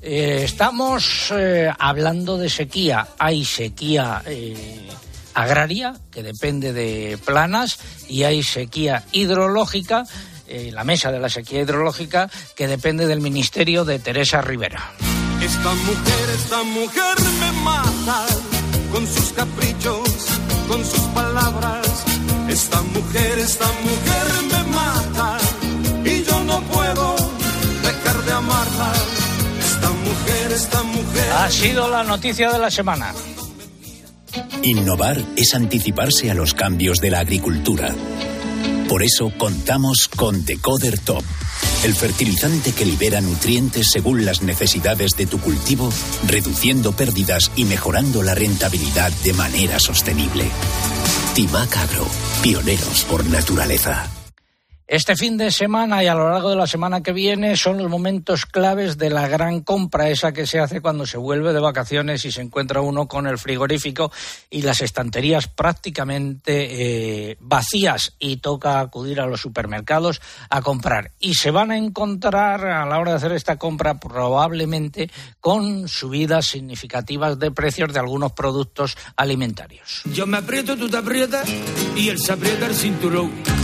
estamos 0.00 1.34
hablando 1.78 2.38
de 2.38 2.48
sequía. 2.48 3.08
Hay 3.18 3.44
sequía 3.44 4.22
agraria, 5.34 5.94
que 6.10 6.22
depende 6.22 6.72
de 6.72 7.18
planas, 7.24 7.78
y 8.08 8.24
hay 8.24 8.42
sequía 8.42 9.04
hidrológica, 9.12 10.04
eh, 10.46 10.70
la 10.72 10.84
mesa 10.84 11.12
de 11.12 11.20
la 11.20 11.28
sequía 11.28 11.60
hidrológica, 11.60 12.30
que 12.56 12.66
depende 12.66 13.06
del 13.06 13.20
ministerio 13.20 13.84
de 13.84 13.98
Teresa 13.98 14.40
Rivera. 14.40 14.92
Esta 15.40 15.74
mujer, 15.74 16.30
esta 16.34 16.62
mujer 16.64 17.14
me 17.40 17.52
mata 17.62 18.26
con 18.92 19.06
sus 19.06 19.32
caprichos, 19.32 20.08
con 20.68 20.84
sus 20.84 21.00
palabras. 21.14 21.86
Esta 22.48 22.82
mujer, 22.82 23.38
esta 23.38 23.66
mujer 23.66 24.42
me 24.52 24.72
mata 24.72 25.38
y 26.04 26.24
yo 26.24 26.40
no 26.44 26.60
puedo 26.62 27.16
dejar 27.82 28.24
de 28.24 28.32
amarla. 28.32 28.92
Esta 29.60 29.90
mujer, 29.90 30.52
esta 30.52 30.82
mujer. 30.82 31.32
Ha 31.32 31.50
sido 31.50 31.88
la 31.88 32.02
noticia 32.02 32.50
de 32.50 32.58
la 32.58 32.70
semana. 32.70 33.14
Innovar 34.62 35.24
es 35.36 35.54
anticiparse 35.54 36.30
a 36.30 36.34
los 36.34 36.52
cambios 36.52 36.98
de 36.98 37.10
la 37.10 37.20
agricultura. 37.20 37.94
Por 38.88 39.02
eso 39.02 39.32
contamos 39.38 40.08
con 40.14 40.44
Decoder 40.44 40.98
Top, 40.98 41.24
el 41.84 41.94
fertilizante 41.94 42.72
que 42.72 42.84
libera 42.84 43.22
nutrientes 43.22 43.90
según 43.90 44.26
las 44.26 44.42
necesidades 44.42 45.12
de 45.16 45.26
tu 45.26 45.40
cultivo, 45.40 45.90
reduciendo 46.26 46.92
pérdidas 46.92 47.50
y 47.56 47.64
mejorando 47.64 48.22
la 48.22 48.34
rentabilidad 48.34 49.10
de 49.24 49.32
manera 49.32 49.78
sostenible. 49.78 50.44
Timac 51.34 51.76
Agro, 51.78 52.06
pioneros 52.42 53.04
por 53.04 53.24
naturaleza. 53.24 54.19
Este 54.90 55.14
fin 55.14 55.36
de 55.36 55.52
semana 55.52 56.02
y 56.02 56.08
a 56.08 56.16
lo 56.16 56.28
largo 56.28 56.50
de 56.50 56.56
la 56.56 56.66
semana 56.66 57.00
que 57.00 57.12
viene 57.12 57.56
son 57.56 57.78
los 57.78 57.88
momentos 57.88 58.44
claves 58.44 58.98
de 58.98 59.08
la 59.08 59.28
gran 59.28 59.60
compra, 59.60 60.08
esa 60.08 60.32
que 60.32 60.48
se 60.48 60.58
hace 60.58 60.80
cuando 60.80 61.06
se 61.06 61.16
vuelve 61.16 61.52
de 61.52 61.60
vacaciones 61.60 62.24
y 62.24 62.32
se 62.32 62.40
encuentra 62.40 62.80
uno 62.80 63.06
con 63.06 63.28
el 63.28 63.38
frigorífico 63.38 64.10
y 64.50 64.62
las 64.62 64.80
estanterías 64.80 65.46
prácticamente 65.46 67.30
eh, 67.30 67.36
vacías 67.38 68.16
y 68.18 68.38
toca 68.38 68.80
acudir 68.80 69.20
a 69.20 69.26
los 69.26 69.40
supermercados 69.40 70.20
a 70.48 70.60
comprar. 70.60 71.12
Y 71.20 71.34
se 71.34 71.52
van 71.52 71.70
a 71.70 71.76
encontrar 71.76 72.66
a 72.66 72.84
la 72.84 72.98
hora 72.98 73.12
de 73.12 73.18
hacer 73.18 73.30
esta 73.30 73.58
compra 73.58 74.00
probablemente 74.00 75.08
con 75.38 75.86
subidas 75.86 76.46
significativas 76.46 77.38
de 77.38 77.52
precios 77.52 77.92
de 77.92 78.00
algunos 78.00 78.32
productos 78.32 78.96
alimentarios. 79.14 80.02
Yo 80.06 80.26
me 80.26 80.38
aprieto, 80.38 80.76
tú 80.76 80.90
te 80.90 80.96
aprietas 80.96 81.48
y 81.94 82.08
él 82.08 82.18
se 82.18 82.32
aprieta 82.32 82.66
el 82.66 82.74
cinturón 82.74 83.59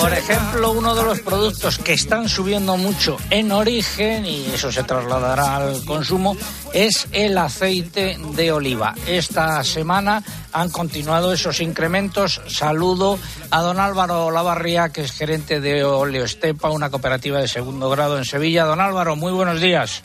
Por 0.00 0.12
ejemplo, 0.12 0.72
uno 0.72 0.94
de 0.94 1.02
los 1.02 1.20
productos 1.20 1.78
que 1.78 1.92
están 1.92 2.28
subiendo 2.28 2.76
mucho 2.76 3.16
en 3.30 3.52
origen, 3.52 4.26
y 4.26 4.46
eso 4.52 4.72
se 4.72 4.82
trasladará 4.82 5.56
al 5.56 5.84
consumo, 5.84 6.36
es 6.72 7.06
el 7.12 7.38
aceite 7.38 8.18
de 8.34 8.52
oliva. 8.52 8.94
Esta 9.06 9.62
semana 9.64 10.22
han 10.52 10.70
continuado 10.70 11.32
esos 11.32 11.60
incrementos. 11.60 12.40
Saludo 12.48 13.18
a 13.50 13.60
don 13.60 13.78
Álvaro 13.78 14.30
Lavarría, 14.30 14.90
que 14.90 15.02
es 15.02 15.12
gerente 15.12 15.60
de 15.60 15.84
Oleo 15.84 16.24
Estepa, 16.24 16.70
una 16.70 16.90
cooperativa 16.90 17.38
de 17.38 17.48
segundo 17.48 17.88
grado 17.90 18.18
en 18.18 18.24
Sevilla. 18.24 18.64
Don 18.64 18.80
Álvaro, 18.80 19.16
muy 19.16 19.32
buenos 19.32 19.60
días. 19.60 20.02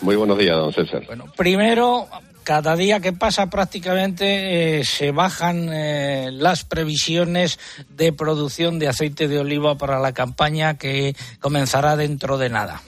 Muy 0.00 0.16
buenos 0.16 0.38
días, 0.38 0.56
don 0.56 0.72
César. 0.72 1.04
Bueno, 1.06 1.26
primero, 1.36 2.08
cada 2.44 2.76
día 2.76 3.00
que 3.00 3.12
pasa 3.12 3.50
prácticamente 3.50 4.78
eh, 4.78 4.84
se 4.84 5.10
bajan 5.10 5.68
eh, 5.72 6.30
las 6.32 6.62
previsiones 6.64 7.58
de 7.88 8.12
producción 8.12 8.78
de 8.78 8.86
aceite 8.88 9.26
de 9.26 9.40
oliva 9.40 9.76
para 9.76 9.98
la 9.98 10.12
campaña 10.12 10.78
que 10.78 11.16
comenzará 11.40 11.96
dentro 11.96 12.38
de 12.38 12.50
nada. 12.50 12.80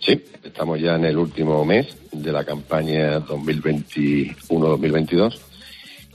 Sí, 0.00 0.22
estamos 0.44 0.78
ya 0.80 0.96
en 0.96 1.06
el 1.06 1.16
último 1.16 1.64
mes 1.64 1.86
de 2.12 2.32
la 2.32 2.44
campaña 2.44 3.20
2021-2022 3.20 5.48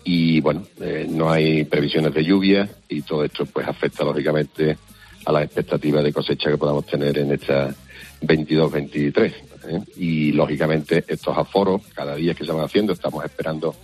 y 0.03 0.41
bueno, 0.41 0.63
eh, 0.82 1.08
no 1.10 1.32
hay 1.32 1.63
previsiones 1.63 2.13
de 2.13 2.24
lluvia 2.24 2.70
y 2.89 3.01
todo 3.01 3.24
esto 3.24 3.46
pues 3.46 3.67
afecta 3.67 4.03
lógicamente 4.03 4.77
a 5.25 5.32
las 5.32 5.46
expectativas 5.46 6.03
de 6.03 6.12
cosecha 6.12 6.51
que 6.51 6.58
podamos 6.58 6.86
tener 6.86 7.17
en 7.17 7.32
esta 7.32 7.74
22-23. 8.22 9.34
¿Eh? 9.67 9.82
Y 9.98 10.32
lógicamente 10.32 11.03
estos 11.08 11.38
aforos, 11.38 11.82
cada 11.93 12.15
día 12.15 12.34
que 12.34 12.46
se 12.46 12.51
van 12.51 12.65
haciendo, 12.65 12.93
estamos 12.93 13.24
esperando 13.24 13.75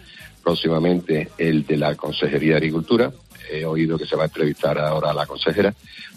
próximamente 0.43 1.29
el 1.37 1.65
de 1.65 1.77
la 1.77 1.95
Consejería 1.95 2.51
de 2.51 2.57
Agricultura. 2.57 3.11
He 3.51 3.65
oído 3.65 3.97
que 3.97 4.05
se 4.05 4.15
va 4.15 4.23
a 4.23 4.27
entrevistar 4.27 4.77
ahora 4.77 5.11
a 5.11 5.13
la 5.13 5.25
consejera, 5.25 5.73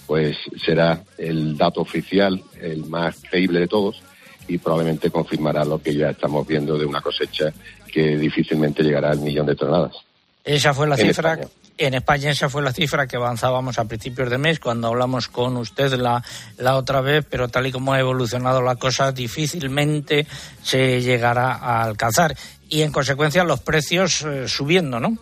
pues 0.07 0.37
será 0.65 1.03
el 1.17 1.57
dato 1.57 1.81
oficial, 1.81 2.43
el 2.61 2.85
más 2.87 3.23
creíble 3.29 3.61
de 3.61 3.69
todos, 3.69 4.03
y 4.49 4.59
probablemente 4.59 5.11
confirmará 5.11 5.65
lo 5.65 5.81
que 5.81 5.95
ya 5.95 6.11
estamos 6.11 6.47
viendo 6.47 6.77
de 6.77 6.85
una 6.85 7.01
cosecha 7.01 7.53
que 7.91 8.17
difícilmente 8.19 8.83
llegará 8.83 9.11
al 9.11 9.21
millón 9.21 9.47
de 9.47 9.57
toneladas. 9.57 9.97
Esa 10.45 10.75
fue 10.75 10.89
la 10.89 10.97
cifra 10.97 11.39
en 11.79 11.95
España 11.95 12.31
esa 12.31 12.49
fue 12.49 12.63
la 12.63 12.73
cifra 12.73 13.07
que 13.07 13.17
avanzábamos 13.17 13.79
a 13.79 13.87
principios 13.87 14.31
de 14.31 14.39
mes 14.39 14.61
cuando 14.61 14.89
hablamos 14.89 15.29
con 15.29 15.57
usted 15.57 15.93
la, 15.95 16.23
la 16.59 16.77
otra 16.77 17.01
vez, 17.01 17.25
pero 17.29 17.49
tal 17.49 17.67
y 17.67 17.73
como 17.73 17.93
ha 17.93 18.01
evolucionado 18.01 18.63
la 18.63 18.77
cosa, 18.77 19.13
difícilmente 19.13 20.27
se 20.63 21.01
llegará 21.01 21.55
a 21.55 21.83
alcanzar. 21.83 22.37
Y 22.69 22.83
en 22.83 22.93
consecuencia 22.93 23.45
los 23.45 23.61
precios 23.61 24.23
eh, 24.23 24.49
subiendo, 24.49 25.01
¿no? 25.01 25.19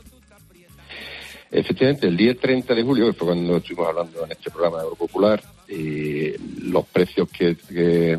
Efectivamente, 1.50 2.06
el 2.06 2.16
día 2.16 2.36
30 2.36 2.74
de 2.74 2.82
julio, 2.82 3.06
que 3.06 3.12
fue 3.12 3.28
cuando 3.28 3.56
estuvimos 3.56 3.88
hablando 3.88 4.24
en 4.24 4.32
este 4.32 4.50
programa 4.50 4.78
de 4.78 4.84
Euro 4.84 4.96
Popular, 4.96 5.42
eh, 5.66 6.38
los 6.62 6.86
precios 6.86 7.28
que 7.30 8.18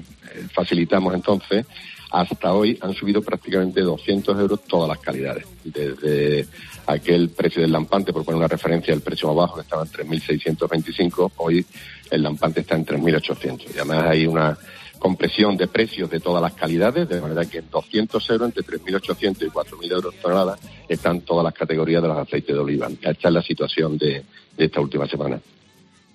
facilitamos 0.54 1.14
entonces 1.14 1.66
hasta 2.12 2.54
hoy 2.54 2.78
han 2.82 2.94
subido 2.94 3.22
prácticamente 3.22 3.82
200 3.82 4.38
euros 4.40 4.64
todas 4.68 4.90
las 4.90 5.00
calidades, 5.00 5.46
desde 5.64 6.46
aquel 6.86 7.30
precio 7.30 7.62
del 7.62 7.72
lampante, 7.72 8.12
por 8.12 8.26
poner 8.26 8.38
una 8.38 8.48
referencia, 8.48 8.94
el 8.94 9.02
precio 9.02 9.30
más 9.30 9.38
bajo 9.38 9.56
que 9.56 9.62
estaba 9.62 9.84
en 9.84 9.90
3.625, 9.90 11.32
hoy 11.38 11.66
el 12.10 12.22
lampante 12.22 12.62
está 12.62 12.76
en 12.76 12.86
3.800. 12.86 13.68
Y 13.74 13.80
además 13.80 14.06
hay 14.08 14.28
una 14.28 14.58
compresión 15.00 15.58
de 15.58 15.68
precios 15.68 16.10
de 16.10 16.20
todas 16.20 16.44
las 16.44 16.54
calidades, 16.54 17.10
de 17.10 17.22
manera 17.22 17.46
que 17.46 17.60
en 17.60 17.70
200 17.72 18.30
euros, 18.30 18.48
entre 18.48 18.78
3.800 18.78 19.48
y 19.48 19.50
4.000 19.50 19.92
euros 19.92 20.16
tonelada, 20.22 20.60
están 20.88 21.22
todas 21.22 21.44
las 21.44 21.54
categorías 21.54 22.02
de 22.02 22.08
los 22.10 22.18
aceites 22.18 22.54
de 22.54 22.62
oliva. 22.62 22.88
Esta 23.02 23.28
es 23.30 23.34
la 23.34 23.42
situación 23.42 23.98
de, 23.98 24.24
esta 24.58 24.80
última 24.80 25.08
semana. 25.08 25.40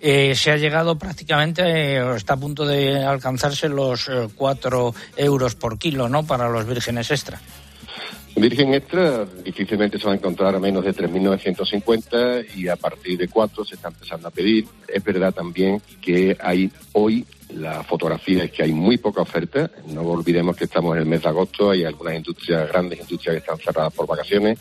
Eh, 0.01 0.35
se 0.35 0.51
ha 0.51 0.57
llegado 0.57 0.99
prácticamente, 0.99 1.63
eh, 1.63 2.17
está 2.17 2.35
a 2.35 2.37
punto 2.37 2.67
de 2.67 3.03
alcanzarse 3.03 3.69
los 3.69 4.11
4 4.35 4.95
eh, 5.17 5.25
euros 5.25 5.55
por 5.55 5.79
kilo, 5.79 6.09
¿no?, 6.09 6.27
para 6.27 6.49
los 6.49 6.67
vírgenes 6.67 7.11
extra. 7.11 7.41
Virgen 8.37 8.75
Extra 8.75 9.25
difícilmente 9.25 9.99
se 9.99 10.05
va 10.05 10.13
a 10.13 10.17
encontrar 10.17 10.55
a 10.55 10.61
menos 10.61 10.85
de 10.85 10.95
3.950 10.95 12.47
y 12.55 12.69
a 12.69 12.77
partir 12.77 13.17
de 13.17 13.29
4 13.29 13.65
se 13.65 13.77
está 13.77 13.89
empezando 13.89 14.29
a 14.29 14.31
pedir. 14.31 14.67
Es 14.87 15.03
verdad 15.03 15.33
también 15.33 15.81
que 16.03 16.37
hay 16.39 16.71
hoy, 16.93 17.25
la 17.55 17.83
fotografía 17.83 18.45
es 18.45 18.53
que 18.53 18.63
hay 18.63 18.73
muy 18.73 18.99
poca 18.99 19.23
oferta. 19.23 19.71
No 19.87 20.03
olvidemos 20.03 20.55
que 20.55 20.65
estamos 20.65 20.95
en 20.95 21.03
el 21.03 21.09
mes 21.09 21.23
de 21.23 21.31
agosto, 21.31 21.71
hay 21.71 21.85
algunas 21.85 22.15
industrias, 22.15 22.69
grandes 22.69 23.01
industrias 23.01 23.37
que 23.37 23.39
están 23.39 23.59
cerradas 23.59 23.95
por 23.95 24.07
vacaciones. 24.07 24.59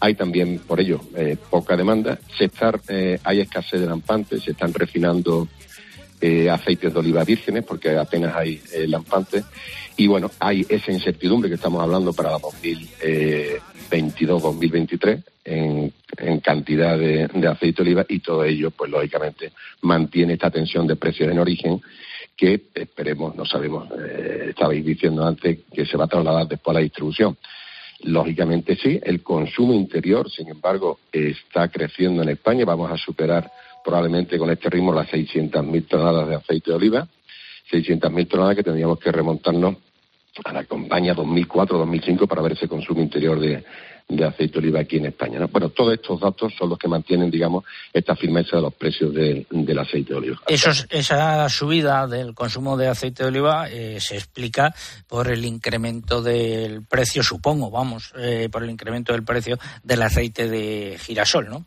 Hay 0.00 0.14
también, 0.14 0.58
por 0.58 0.80
ello, 0.80 1.00
eh, 1.16 1.36
poca 1.50 1.76
demanda. 1.76 2.18
Se 2.36 2.46
está, 2.46 2.72
eh, 2.88 3.20
hay 3.24 3.40
escasez 3.40 3.80
de 3.80 3.86
lampantes, 3.86 4.42
se 4.42 4.50
están 4.52 4.72
refinando 4.74 5.48
eh, 6.20 6.50
aceites 6.50 6.92
de 6.92 6.98
oliva 6.98 7.22
vírgenes 7.24 7.64
porque 7.64 7.96
apenas 7.96 8.34
hay 8.34 8.60
lampantes. 8.86 9.44
Y 9.96 10.08
bueno, 10.08 10.30
hay 10.40 10.66
esa 10.68 10.92
incertidumbre 10.92 11.48
que 11.48 11.54
estamos 11.54 11.80
hablando 11.80 12.12
para 12.12 12.32
la 12.32 12.38
2022-2023 12.38 15.22
en, 15.44 15.92
en, 16.18 16.40
cantidad 16.40 16.98
de, 16.98 17.30
aceite 17.48 17.82
de 17.82 17.82
oliva 17.82 18.04
y 18.08 18.18
todo 18.18 18.42
ello, 18.44 18.72
pues 18.72 18.90
lógicamente, 18.90 19.52
mantiene 19.82 20.32
esta 20.32 20.50
tensión 20.50 20.84
de 20.86 20.96
precios 20.96 21.30
en 21.30 21.38
origen 21.38 21.80
que 22.36 22.62
esperemos, 22.74 23.36
no 23.36 23.44
sabemos, 23.44 23.88
estabais 24.48 24.84
diciendo 24.84 25.24
antes 25.24 25.60
que 25.72 25.86
se 25.86 25.96
va 25.96 26.06
a 26.06 26.08
trasladar 26.08 26.48
después 26.48 26.74
a 26.74 26.80
la 26.80 26.84
distribución. 26.84 27.36
Lógicamente 28.00 28.76
sí, 28.76 29.00
el 29.02 29.22
consumo 29.22 29.72
interior, 29.72 30.30
sin 30.30 30.48
embargo, 30.48 30.98
está 31.12 31.68
creciendo 31.68 32.22
en 32.22 32.30
España, 32.30 32.64
vamos 32.64 32.90
a 32.90 32.96
superar 32.96 33.50
probablemente 33.84 34.38
con 34.38 34.50
este 34.50 34.68
ritmo 34.70 34.92
las 34.92 35.08
600.000 35.08 35.86
toneladas 35.86 36.28
de 36.28 36.34
aceite 36.34 36.70
de 36.70 36.76
oliva, 36.76 37.08
600.000 37.70 38.28
toneladas 38.28 38.56
que 38.56 38.62
tendríamos 38.62 38.98
que 38.98 39.12
remontarnos 39.12 39.76
a 40.44 40.52
la 40.52 40.64
campaña 40.64 41.14
2004-2005 41.14 42.26
para 42.26 42.42
ver 42.42 42.52
ese 42.52 42.68
consumo 42.68 43.00
interior 43.00 43.38
de, 43.38 43.64
aceite 44.08 44.54
de 44.54 44.58
oliva 44.58 44.80
aquí 44.80 44.96
en 44.96 45.06
España. 45.06 45.38
¿no? 45.38 45.48
Bueno, 45.48 45.70
todos 45.70 45.94
estos 45.94 46.20
datos 46.20 46.52
son 46.58 46.70
los 46.70 46.78
que 46.78 46.88
mantienen, 46.88 47.30
digamos, 47.30 47.64
esta 47.92 48.14
firmeza 48.14 48.56
de 48.56 48.62
los 48.62 48.74
precios 48.74 49.14
del 49.14 49.78
aceite 49.78 50.12
de 50.12 50.18
oliva. 50.18 50.40
esa 50.46 51.48
subida 51.48 52.06
del 52.06 52.34
consumo 52.34 52.76
de 52.76 52.88
aceite 52.88 53.22
de 53.22 53.28
oliva 53.28 53.68
eh, 53.70 53.98
se 54.00 54.16
explica 54.16 54.74
por 55.08 55.28
el 55.28 55.44
incremento 55.44 56.22
del 56.22 56.82
precio, 56.84 57.22
supongo, 57.22 57.70
vamos, 57.70 58.12
eh, 58.16 58.48
por 58.50 58.62
el 58.62 58.70
incremento 58.70 59.12
del 59.12 59.24
precio 59.24 59.58
del 59.82 60.02
aceite 60.02 60.48
de 60.48 60.98
girasol, 60.98 61.48
¿no? 61.48 61.66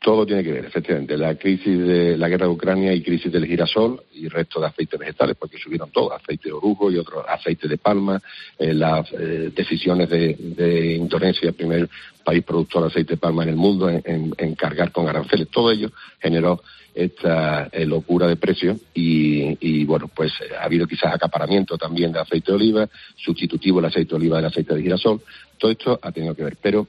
Todo 0.00 0.24
tiene 0.24 0.44
que 0.44 0.52
ver, 0.52 0.64
efectivamente. 0.64 1.16
La 1.16 1.34
crisis 1.34 1.76
de 1.76 2.16
la 2.16 2.28
guerra 2.28 2.46
de 2.46 2.52
Ucrania 2.52 2.92
y 2.94 3.02
crisis 3.02 3.32
del 3.32 3.46
girasol 3.46 4.00
y 4.14 4.28
resto 4.28 4.60
de 4.60 4.68
aceites 4.68 4.98
vegetales, 4.98 5.36
porque 5.36 5.58
subieron 5.58 5.90
todo, 5.90 6.12
aceite 6.12 6.50
de 6.50 6.52
orujo 6.52 6.88
y 6.90 6.98
otros 6.98 7.24
aceites 7.28 7.68
de 7.68 7.78
palma, 7.78 8.20
eh, 8.58 8.72
las 8.74 9.12
eh, 9.12 9.50
decisiones 9.54 10.08
de, 10.08 10.36
de, 10.38 10.94
Indonesia, 10.94 11.50
primer 11.50 11.88
país 12.22 12.44
productor 12.44 12.82
de 12.82 12.88
aceite 12.88 13.14
de 13.14 13.16
palma 13.16 13.42
en 13.42 13.48
el 13.48 13.56
mundo, 13.56 13.88
en, 13.90 14.54
cargar 14.54 14.92
con 14.92 15.08
aranceles. 15.08 15.48
Todo 15.48 15.72
ello 15.72 15.90
generó 16.20 16.62
esta 16.94 17.68
eh, 17.72 17.84
locura 17.84 18.28
de 18.28 18.36
precios 18.36 18.78
y, 18.94 19.58
y, 19.60 19.84
bueno, 19.84 20.08
pues 20.14 20.32
ha 20.60 20.64
habido 20.64 20.86
quizás 20.86 21.12
acaparamiento 21.12 21.76
también 21.76 22.12
de 22.12 22.20
aceite 22.20 22.52
de 22.52 22.56
oliva, 22.56 22.88
sustitutivo 23.16 23.80
el 23.80 23.86
aceite 23.86 24.10
de 24.10 24.16
oliva 24.16 24.36
del 24.36 24.46
aceite 24.46 24.74
de 24.74 24.82
girasol. 24.82 25.20
Todo 25.58 25.72
esto 25.72 25.98
ha 26.00 26.12
tenido 26.12 26.36
que 26.36 26.44
ver. 26.44 26.56
Pero 26.62 26.86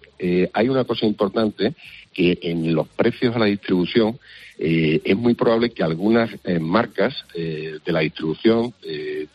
hay 0.54 0.70
una 0.70 0.84
cosa 0.84 1.08
importante 1.08 1.74
que 2.20 2.38
en 2.42 2.76
los 2.76 2.86
precios 2.90 3.34
a 3.34 3.40
la 3.40 3.46
distribución 3.46 4.20
eh, 4.58 5.00
es 5.06 5.16
muy 5.16 5.36
probable 5.36 5.70
que 5.70 5.84
algunas 5.84 6.30
eh, 6.44 6.60
marcas 6.60 7.16
eh, 7.34 7.80
de 7.86 7.92
la 7.94 8.02
distribución 8.02 8.74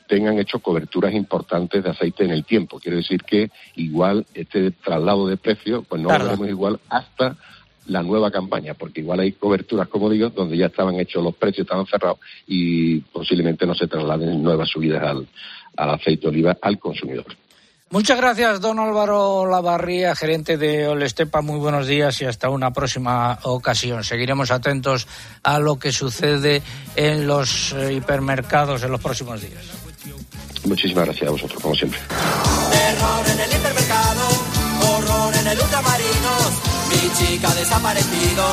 tengan 0.07 0.39
hecho 0.39 0.59
coberturas 0.59 1.15
importantes 1.15 1.83
de 1.83 1.89
aceite 1.89 2.25
en 2.25 2.31
el 2.31 2.45
tiempo. 2.45 2.79
Quiere 2.79 2.99
decir 2.99 3.23
que 3.23 3.51
igual 3.77 4.27
este 4.35 4.71
traslado 4.73 5.27
de 5.27 5.39
precios, 5.39 5.87
pues 5.89 6.03
no 6.03 6.11
lo 6.11 6.25
veremos 6.25 6.49
igual 6.49 6.79
hasta 6.91 7.39
la 7.87 8.03
nueva 8.03 8.31
campaña, 8.31 8.75
porque 8.75 9.01
igual 9.01 9.21
hay 9.21 9.33
coberturas, 9.33 9.89
como 9.89 10.11
digo, 10.11 10.29
donde 10.29 10.59
ya 10.59 10.67
estaban 10.67 11.01
hechos 11.01 11.25
los 11.25 11.35
precios, 11.35 11.65
estaban 11.65 11.87
cerrados 11.87 12.19
y 12.47 13.01
posiblemente 13.01 13.67
no 13.67 13.75
se 13.75 13.87
trasladen 13.87 14.43
nuevas 14.43 14.69
subidas 14.69 15.03
al, 15.05 15.27
al 15.77 15.91
aceite 15.91 16.23
de 16.23 16.29
oliva 16.29 16.59
al 16.61 16.79
consumidor. 16.79 17.35
Muchas 17.91 18.17
gracias, 18.17 18.61
don 18.61 18.81
Álvaro 18.81 19.47
Lavarría, 19.47 20.17
gerente 20.17 20.57
de 20.57 20.89
Olestepa. 20.89 21.43
Muy 21.43 21.59
buenos 21.59 21.87
días 21.87 22.21
y 22.23 22.25
hasta 22.25 22.49
una 22.49 22.73
próxima 22.73 23.39
ocasión. 23.43 24.03
Seguiremos 24.03 24.51
atentos 24.51 25.07
a 25.45 25.59
lo 25.61 25.79
que 25.79 25.93
sucede 25.93 26.63
en 26.97 27.27
los 27.27 27.73
eh, 27.73 27.93
hipermercados 27.93 28.83
en 28.83 28.91
los 28.91 29.01
próximos 29.01 29.41
días. 29.41 29.65
Muchísimas 30.65 31.05
gracias 31.05 31.29
a 31.29 31.33
vosotros, 31.33 31.63
como 31.63 31.75
siempre. 31.75 32.01
Terror 32.71 33.27
en 33.33 33.41
el 33.41 33.53
hipermercado, 33.53 34.29
horror 34.83 35.35
en 35.37 35.47
el 35.47 35.61
ultramarinos, 35.61 36.53
mi 36.91 37.27
chica 37.27 37.55
desaparecido. 37.55 38.45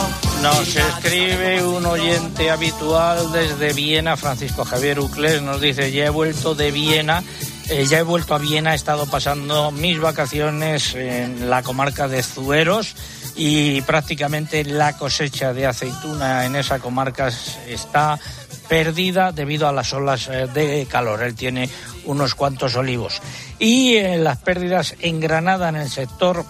Nos 0.41 0.76
escribe 0.76 1.65
un 1.65 1.86
oyente 1.86 2.52
habitual 2.52 3.32
desde 3.32 3.74
Viena, 3.74 4.17
Francisco 4.17 4.65
Javier 4.65 5.00
Ucles, 5.00 5.41
nos 5.41 5.62
dice, 5.62 5.91
ya 5.91 6.06
he 6.06 6.10
vuelto 6.10 6.54
de 6.54 6.72
Viena, 6.72 7.24
eh, 7.71 7.86
ya 7.86 7.99
he 7.99 8.03
vuelto 8.03 8.36
a 8.36 8.38
Viena, 8.38 8.73
he 8.73 8.75
estado 8.75 9.05
pasando 9.05 9.71
mis 9.71 9.97
vacaciones 9.97 10.93
en 10.93 11.49
la 11.49 11.63
comarca 11.63 12.10
de 12.10 12.21
Zueros 12.21 12.95
y 13.36 13.81
prácticamente 13.84 14.65
la 14.65 14.97
cosecha 14.97 15.53
de 15.53 15.65
aceituna 15.65 16.45
en 16.45 16.57
esa 16.57 16.79
comarca 16.79 17.31
está 17.67 18.19
perdida 18.67 19.31
debido 19.31 19.69
a 19.69 19.71
las 19.71 19.93
olas 19.93 20.27
eh, 20.27 20.47
de 20.53 20.86
calor. 20.86 21.23
Él 21.23 21.34
tiene 21.36 21.69
unos 22.05 22.36
cuantos 22.36 22.75
olivos. 22.75 23.21
Y 23.57 23.95
eh, 23.95 24.17
las 24.17 24.39
pérdidas 24.39 24.95
en 24.99 25.21
Granada 25.21 25.69
en 25.69 25.77
el 25.77 25.89
sector 25.89 26.45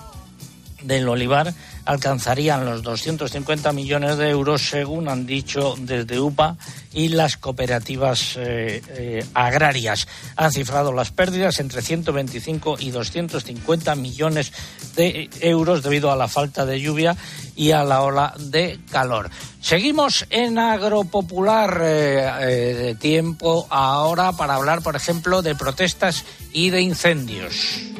del 0.81 1.07
olivar 1.07 1.53
alcanzarían 1.85 2.65
los 2.65 2.83
250 2.83 3.71
millones 3.73 4.17
de 4.17 4.29
euros, 4.29 4.61
según 4.61 5.09
han 5.09 5.25
dicho 5.25 5.75
desde 5.79 6.19
UPA 6.19 6.57
y 6.93 7.09
las 7.09 7.37
cooperativas 7.37 8.35
eh, 8.37 8.81
eh, 8.89 9.25
agrarias. 9.33 10.07
Han 10.35 10.51
cifrado 10.51 10.91
las 10.93 11.11
pérdidas 11.11 11.59
entre 11.59 11.81
125 11.81 12.77
y 12.79 12.91
250 12.91 13.95
millones 13.95 14.51
de 14.95 15.29
euros 15.41 15.83
debido 15.83 16.11
a 16.11 16.15
la 16.15 16.27
falta 16.27 16.65
de 16.65 16.79
lluvia 16.79 17.15
y 17.55 17.71
a 17.71 17.83
la 17.83 18.01
ola 18.01 18.33
de 18.39 18.79
calor. 18.91 19.29
Seguimos 19.61 20.25
en 20.29 20.57
Agropopular 20.57 21.81
eh, 21.83 22.73
de 22.75 22.95
tiempo 22.95 23.67
ahora 23.69 24.31
para 24.33 24.55
hablar, 24.55 24.81
por 24.81 24.95
ejemplo, 24.95 25.41
de 25.41 25.55
protestas 25.55 26.25
y 26.51 26.71
de 26.71 26.81
incendios. 26.81 27.90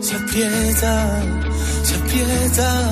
Se 0.00 0.14
aprieta, 0.16 1.22
se 1.82 1.94
aprieta, 1.94 2.90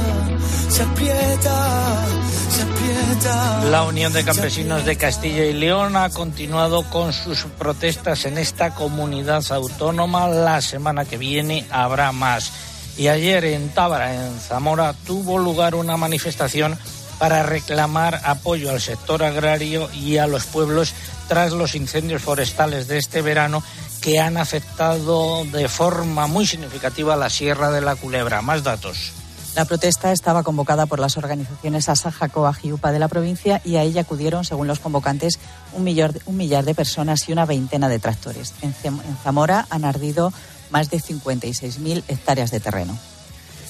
se 0.69 0.83
aprieta, 0.83 2.07
se 2.51 2.63
aprieta. 2.63 3.65
La 3.71 3.83
Unión 3.83 4.13
de 4.13 4.25
Campesinos 4.25 4.85
de 4.85 4.97
Castilla 4.97 5.45
y 5.45 5.53
León 5.55 5.97
ha 5.97 6.11
continuado 6.11 6.85
con 6.91 7.13
sus 7.13 7.45
protestas 7.59 8.25
en 8.27 8.39
esta 8.39 8.75
comunidad 8.75 9.45
autónoma. 9.51 10.29
La 10.29 10.61
semana 10.61 11.05
que 11.05 11.19
viene 11.19 11.67
habrá 11.71 12.13
más. 12.13 12.53
Y 12.97 13.09
ayer 13.09 13.45
en 13.45 13.71
Tábara, 13.71 14.15
en 14.15 14.39
Zamora, 14.39 14.95
tuvo 15.05 15.39
lugar 15.39 15.75
una 15.75 15.97
manifestación 15.97 16.79
para 17.19 17.43
reclamar 17.43 18.21
apoyo 18.25 18.71
al 18.71 18.81
sector 18.81 19.25
agrario 19.25 19.89
y 19.93 20.19
a 20.19 20.27
los 20.27 20.47
pueblos 20.47 20.95
tras 21.29 21.53
los 21.53 21.75
incendios 21.75 22.23
forestales 22.23 22.87
de 22.87 22.99
este 22.99 23.23
verano 23.23 23.63
que 24.05 24.21
han 24.21 24.37
afectado 24.37 25.47
de 25.47 25.67
forma 25.67 26.27
muy 26.27 26.47
significativa 26.47 27.17
la 27.17 27.31
Sierra 27.31 27.71
de 27.71 27.81
la 27.81 27.97
Culebra. 27.97 28.43
Más 28.43 28.63
datos. 28.63 29.13
La 29.57 29.65
protesta 29.65 30.13
estaba 30.13 30.43
convocada 30.43 30.85
por 30.85 30.99
las 30.99 31.17
organizaciones 31.17 31.89
Asaja, 31.89 32.29
Coag 32.29 32.59
y 32.63 32.73
UPA 32.73 32.93
de 32.93 32.99
la 32.99 33.09
provincia 33.09 33.63
y 33.65 33.77
a 33.77 33.83
ella 33.83 34.03
acudieron, 34.03 34.45
según 34.45 34.67
los 34.67 34.79
convocantes, 34.79 35.39
un 35.73 35.85
millar, 35.85 36.13
un 36.27 36.37
millar 36.37 36.67
de 36.67 36.75
personas 36.75 37.27
y 37.31 37.33
una 37.33 37.47
veintena 37.47 37.89
de 37.89 37.99
tractores. 37.99 38.53
En, 38.61 38.75
en 38.85 39.17
Zamora 39.23 39.67
han 39.71 39.87
ardido 39.87 40.35
más 40.69 40.91
de 40.91 40.99
56.000 40.99 42.03
hectáreas 42.07 42.51
de 42.51 42.61
terreno. 42.61 42.99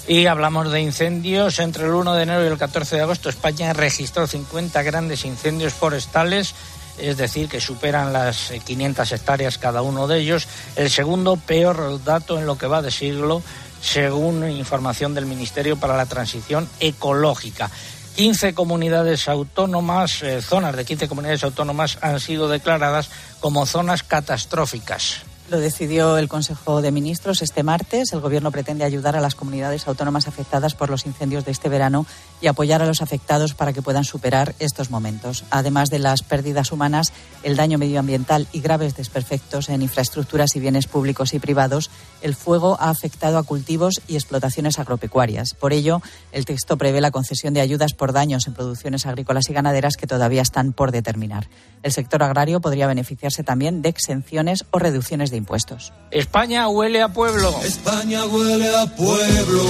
Y 0.07 0.27
hablamos 0.27 0.71
de 0.71 0.81
incendios. 0.81 1.59
Entre 1.61 1.85
el 1.85 1.93
1 1.93 2.13
de 2.13 2.23
enero 2.25 2.45
y 2.45 2.49
el 2.49 2.59
14 2.59 2.97
de 2.97 3.03
agosto, 3.03 3.31
España 3.31 3.73
registró 3.73 4.27
50 4.27 4.83
grandes 4.83 5.25
incendios 5.25 5.73
forestales, 5.73 6.55
es 6.99 7.17
decir, 7.17 7.49
que 7.49 7.61
superan 7.61 8.13
las 8.13 8.51
eh, 8.51 8.61
500 8.61 9.13
hectáreas 9.13 9.59
cada 9.59 9.83
uno 9.83 10.07
de 10.07 10.21
ellos. 10.21 10.47
El 10.77 10.91
segundo 10.91 11.37
peor 11.37 12.03
dato 12.05 12.39
en 12.39 12.47
lo 12.47 12.57
que 12.59 12.67
va 12.67 12.83
de 12.83 12.91
siglo, 12.91 13.43
según 13.81 14.49
información 14.51 15.15
del 15.15 15.27
Ministerio 15.27 15.77
para 15.77 15.97
la 15.97 16.07
Transición 16.07 16.69
Ecológica. 16.81 17.71
15 18.17 18.55
comunidades 18.55 19.29
autónomas, 19.29 20.23
eh, 20.23 20.41
zonas 20.41 20.77
de 20.77 20.85
15 20.85 21.09
comunidades 21.09 21.43
autónomas 21.43 21.99
han 22.01 22.21
sido 22.21 22.49
declaradas 22.49 23.11
como 23.41 23.67
zonas 23.67 24.05
catastróficas. 24.05 25.25
Lo 25.51 25.59
decidió 25.59 26.17
el 26.17 26.29
Consejo 26.29 26.81
de 26.81 26.91
Ministros 26.91 27.43
este 27.43 27.63
martes. 27.63 28.13
El 28.13 28.21
Gobierno 28.21 28.51
pretende 28.51 28.85
ayudar 28.85 29.15
a 29.15 29.21
las 29.21 29.35
comunidades 29.35 29.87
autónomas 29.87 30.27
afectadas 30.27 30.75
por 30.75 30.89
los 30.89 31.05
incendios 31.05 31.45
de 31.45 31.51
este 31.53 31.69
verano 31.69 32.07
y 32.45 32.47
apoyar 32.47 32.83
a 32.83 32.87
los 32.87 33.01
afectados 33.01 33.55
para 33.55 33.73
que 33.73 33.81
puedan 33.81 34.05
superar 34.05 34.55
estos 34.59 34.91
momentos. 34.91 35.45
Además 35.51 35.89
de 35.89 35.99
las 35.99 36.23
pérdidas 36.23 36.73
humanas, 36.73 37.11
el 37.43 37.57
daño 37.57 37.79
medioambiental 37.79 38.47
y 38.53 38.61
graves 38.61 38.95
desperfectos 38.95 39.71
en 39.71 39.81
infraestructuras 39.81 40.55
y 40.55 40.61
bienes 40.61 40.87
públicos 40.87 41.33
y 41.33 41.39
privados, 41.39 41.91
el 42.21 42.35
fuego 42.35 42.77
ha 42.81 42.91
afectado 42.91 43.39
a 43.39 43.45
cultivos 43.45 44.03
y 44.09 44.17
explotaciones 44.17 44.79
agropecuarias. 44.79 45.55
Por 45.55 45.73
ello, 45.73 46.03
el 46.33 46.45
texto 46.45 46.77
prevé 46.77 47.01
la 47.01 47.11
concesión 47.11 47.55
de 47.55 47.63
ayudas 47.63 47.95
por 47.95 48.13
daños 48.13 48.47
en 48.47 48.53
producciones 48.53 49.07
agrícolas 49.07 49.49
y 49.49 49.55
ganaderas 49.55 49.97
que 49.97 50.07
todavía 50.07 50.43
están 50.43 50.75
por 50.75 50.93
determinar. 50.93 51.49
El 51.83 51.93
sector 51.93 52.23
agrario 52.23 52.61
podría 52.61 52.87
beneficiarse 52.87 53.43
también 53.43 53.81
de 53.81 53.89
exenciones 53.89 54.67
o 54.71 54.79
reducciones 54.79 55.31
de 55.31 55.39
impuestos. 55.39 55.95
España 56.11 56.69
huele 56.69 57.01
a 57.01 57.09
pueblo. 57.09 57.55
España 57.63 58.27
huele 58.27 58.75
a 58.77 58.85
pueblo, 58.87 59.63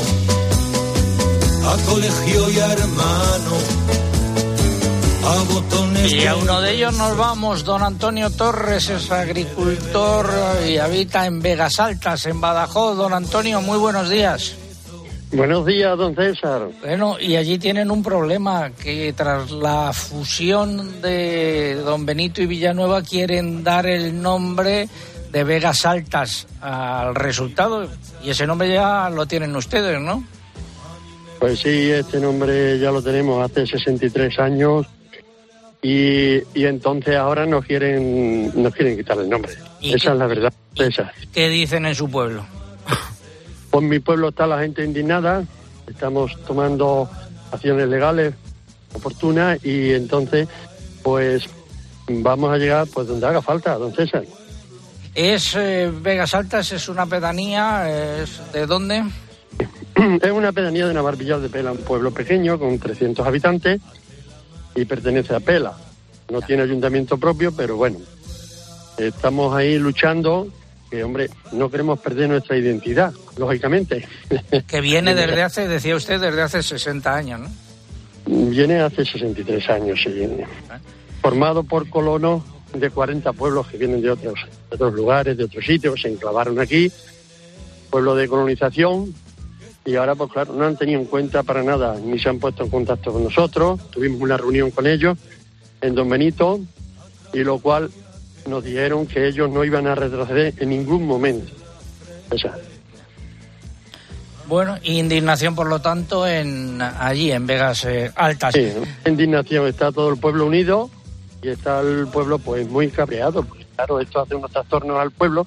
a 1.67 1.77
colegio 1.87 2.51
y 2.51 2.59
a 2.59 2.73
hermano, 2.73 3.57
a 5.25 5.53
botones. 5.53 6.13
Y 6.13 6.27
a 6.27 6.37
uno 6.37 6.61
de 6.61 6.73
ellos 6.73 6.95
nos 6.95 7.17
vamos. 7.17 7.65
Don 7.65 7.83
Antonio 7.83 8.31
Torres 8.31 8.91
es 8.91 9.11
agricultor 9.11 10.31
y 10.69 10.79
habita 10.79 11.27
en 11.27 11.41
Vegas 11.41 11.81
Altas, 11.81 12.27
en 12.27 12.41
Badajoz. 12.41 12.97
Don 12.97 13.13
Antonio, 13.13 13.61
muy 13.63 13.79
buenos 13.79 14.11
días. 14.11 14.57
Buenos 15.33 15.67
días, 15.67 15.99
don 15.99 16.15
César. 16.15 16.69
Bueno, 16.81 17.17
y 17.19 17.35
allí 17.35 17.59
tienen 17.59 17.91
un 17.91 18.03
problema 18.03 18.71
que 18.71 19.13
tras 19.15 19.51
la 19.51 19.93
fusión 19.93 21.01
de 21.01 21.75
Don 21.85 22.07
Benito 22.07 22.41
y 22.41 22.47
Villanueva 22.47 23.03
quieren 23.03 23.65
dar 23.65 23.87
el 23.87 24.21
nombre 24.23 24.89
de 25.33 25.45
Vegas 25.45 25.85
Altas 25.87 26.47
al 26.61 27.17
resultado 27.17 27.89
y 28.23 28.31
ese 28.31 28.47
nombre 28.47 28.73
ya 28.73 29.11
lo 29.11 29.27
tienen 29.27 29.57
ustedes, 29.57 30.01
¿no? 30.01 30.23
Pues 31.41 31.61
sí, 31.61 31.91
este 31.91 32.21
nombre 32.21 32.79
ya 32.79 32.91
lo 32.91 33.03
tenemos 33.03 33.45
hace 33.45 33.67
63 33.67 34.39
años 34.39 34.87
y, 35.83 36.37
y 36.55 36.65
entonces 36.65 37.17
ahora 37.17 37.45
nos 37.45 37.65
quieren, 37.67 38.51
nos 38.63 38.75
quieren 38.75 38.97
quitar 38.97 39.19
el 39.19 39.29
nombre. 39.29 39.53
¿Y 39.81 39.91
Esa 39.95 39.99
qué- 39.99 40.13
es 40.13 40.19
la 40.19 40.27
verdad, 40.27 40.53
César. 40.77 41.13
¿Qué 41.33 41.49
dicen 41.49 41.85
en 41.87 41.95
su 41.95 42.11
pueblo? 42.11 42.47
Pues 43.71 43.83
en 43.83 43.89
mi 43.89 43.99
pueblo 43.99 44.29
está 44.29 44.47
la 44.47 44.61
gente 44.61 44.85
indignada, 44.85 45.43
estamos 45.89 46.39
tomando 46.47 47.11
acciones 47.51 47.89
legales 47.89 48.33
oportunas 48.93 49.59
y 49.65 49.93
entonces 49.93 50.47
pues 51.03 51.43
vamos 52.09 52.53
a 52.53 52.57
llegar 52.57 52.87
pues 52.95 53.09
donde 53.09 53.27
haga 53.27 53.43
falta, 53.43 53.75
don 53.75 53.93
César. 53.93 54.23
¿Es 55.13 55.55
eh, 55.57 55.91
Vegas 55.93 56.35
Altas? 56.35 56.71
¿Es 56.71 56.89
una 56.89 57.05
pedanía? 57.07 57.91
¿Es 58.23 58.41
de 58.53 58.65
dónde? 58.67 59.03
Es 59.95 60.31
una 60.33 60.53
pedanía 60.53 60.87
de 60.87 60.95
Navarvillar 60.95 61.41
de 61.41 61.49
Pela, 61.49 61.73
un 61.73 61.79
pueblo 61.79 62.11
pequeño 62.13 62.59
con 62.59 62.79
300 62.79 63.27
habitantes 63.27 63.81
y 64.75 64.85
pertenece 64.85 65.35
a 65.35 65.41
Pela. 65.41 65.75
No 66.31 66.41
tiene 66.43 66.63
ayuntamiento 66.63 67.19
propio, 67.19 67.53
pero 67.55 67.77
bueno, 67.77 67.99
estamos 68.99 69.55
ahí 69.55 69.79
luchando, 69.79 70.49
que 70.91 71.05
hombre, 71.05 71.31
no 71.53 71.71
queremos 71.71 71.99
perder 72.01 72.29
nuestra 72.29 72.57
identidad, 72.57 73.13
lógicamente. 73.37 74.07
Que 74.67 74.81
viene 74.81 75.15
desde 75.15 75.43
hace, 75.43 75.69
decía 75.69 75.97
usted, 75.97 76.21
desde 76.21 76.43
hace 76.43 76.63
60 76.63 77.15
años, 77.15 77.41
¿no? 77.41 77.51
Viene 78.27 78.81
hace 78.81 79.05
63 79.05 79.69
años, 79.69 80.01
sí. 80.03 80.27
formado 81.21 81.63
por 81.63 81.89
colonos 81.91 82.43
de 82.73 82.91
40 82.91 83.33
pueblos 83.35 83.67
que 83.69 83.77
vienen 83.77 84.01
de 84.01 84.11
otros, 84.11 84.35
de 84.71 84.75
otros 84.75 84.95
lugares, 84.95 85.37
de 85.37 85.45
otros 85.45 85.65
sitios, 85.65 86.01
se 86.01 86.09
enclavaron 86.09 86.59
aquí, 86.59 86.91
pueblo 87.91 88.15
de 88.15 88.27
colonización, 88.27 89.15
y 89.85 89.97
ahora, 89.97 90.15
pues 90.15 90.33
claro, 90.33 90.55
no 90.55 90.65
han 90.65 90.77
tenido 90.77 91.01
en 91.01 91.07
cuenta 91.07 91.43
para 91.43 91.63
nada, 91.63 91.97
ni 92.03 92.19
se 92.19 92.29
han 92.29 92.39
puesto 92.39 92.65
en 92.65 92.71
contacto 92.71 93.13
con 93.13 93.25
nosotros, 93.25 93.91
tuvimos 93.91 94.21
una 94.21 94.37
reunión 94.37 94.71
con 94.71 94.87
ellos 94.87 95.19
en 95.81 95.95
Don 95.95 96.09
Benito, 96.09 96.61
y 97.35 97.43
lo 97.43 97.59
cual 97.59 97.91
nos 98.49 98.65
dijeron 98.65 99.07
que 99.07 99.27
ellos 99.27 99.51
no 99.51 99.65
iban 99.65 99.87
a 99.87 99.95
retroceder 99.95 100.55
en 100.59 100.69
ningún 100.71 101.07
momento. 101.07 101.53
O 102.31 102.39
sea, 102.39 102.55
Bueno, 104.47 104.79
indignación, 104.83 105.55
por 105.55 105.69
lo 105.69 105.81
tanto, 105.81 106.27
en 106.27 106.81
allí, 106.81 107.33
en 107.33 107.47
Vegas 107.47 107.85
eh, 107.85 108.13
Altas. 108.15 108.55
Sí, 108.55 108.73
indignación. 109.07 109.67
Está 109.67 109.91
todo 109.91 110.11
el 110.11 110.19
pueblo 110.19 110.47
unido 110.47 110.91
y 111.43 111.49
está 111.49 111.81
el 111.81 112.07
pueblo 112.07 112.39
pues 112.39 112.69
muy 112.69 112.89
cabreado. 112.89 113.43
Porque, 113.43 113.65
claro, 113.75 114.01
esto 114.01 114.21
hace 114.21 114.35
unos 114.35 114.51
trastornos 114.51 114.99
al 114.99 115.11
pueblo, 115.11 115.47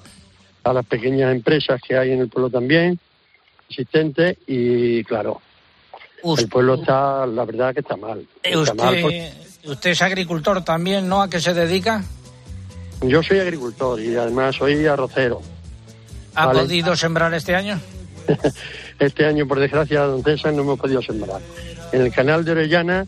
a 0.63 0.73
las 0.73 0.85
pequeñas 0.85 1.31
empresas 1.31 1.79
que 1.81 1.97
hay 1.97 2.11
en 2.11 2.19
el 2.21 2.29
pueblo 2.29 2.49
también, 2.49 2.99
existentes, 3.69 4.37
y 4.47 5.03
claro, 5.03 5.41
el 6.37 6.47
pueblo 6.49 6.75
está, 6.75 7.25
la 7.25 7.45
verdad 7.45 7.73
que 7.73 7.81
está 7.81 7.95
mal. 7.97 8.25
Eh, 8.43 8.55
mal 8.55 8.61
usted, 8.63 9.01
porque- 9.01 9.31
usted 9.65 9.89
es 9.91 10.01
agricultor 10.01 10.63
también, 10.63 11.07
¿no? 11.07 11.21
¿A 11.21 11.29
qué 11.29 11.39
se 11.39 11.53
dedica? 11.53 12.03
yo 13.01 13.21
soy 13.21 13.39
agricultor 13.39 14.01
y 14.01 14.15
además 14.15 14.55
soy 14.55 14.87
arrocero. 14.87 15.39
¿Ha 16.33 16.47
Vale. 16.47 16.61
podido 16.61 16.95
sembrar 16.95 17.33
este 17.33 17.55
año? 17.55 17.79
Este 18.99 19.25
año, 19.27 19.47
por 19.47 19.59
desgracia, 19.59 20.01
don 20.01 20.23
César, 20.23 20.53
no 20.53 20.63
hemos 20.63 20.79
podido 20.79 21.03
sembrar. 21.03 21.39
En 21.91 22.01
el 22.01 22.11
canal 22.11 22.43
de 22.43 22.51
Orellana, 22.53 23.05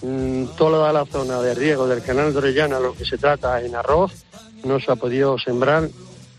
mm, 0.00 0.44
toda 0.56 0.92
la 0.92 1.04
zona 1.06 1.40
de 1.40 1.54
riego 1.56 1.88
del 1.88 2.02
canal 2.02 2.32
de 2.32 2.38
Orellana, 2.38 2.78
lo 2.78 2.94
que 2.94 3.04
se 3.04 3.18
trata 3.18 3.60
en 3.60 3.74
arroz, 3.74 4.12
no 4.62 4.78
se 4.78 4.92
ha 4.92 4.96
podido 4.96 5.36
sembrar 5.38 5.88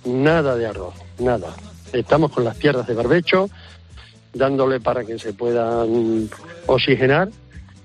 nada 0.06 0.56
de 0.56 0.66
arroz, 0.66 0.94
nada. 1.20 1.54
Estamos 1.94 2.32
con 2.32 2.44
las 2.44 2.58
tierras 2.58 2.86
de 2.88 2.94
barbecho, 2.94 3.50
dándole 4.34 4.80
para 4.80 5.04
que 5.04 5.18
se 5.18 5.34
puedan 5.34 6.30
oxigenar 6.66 7.30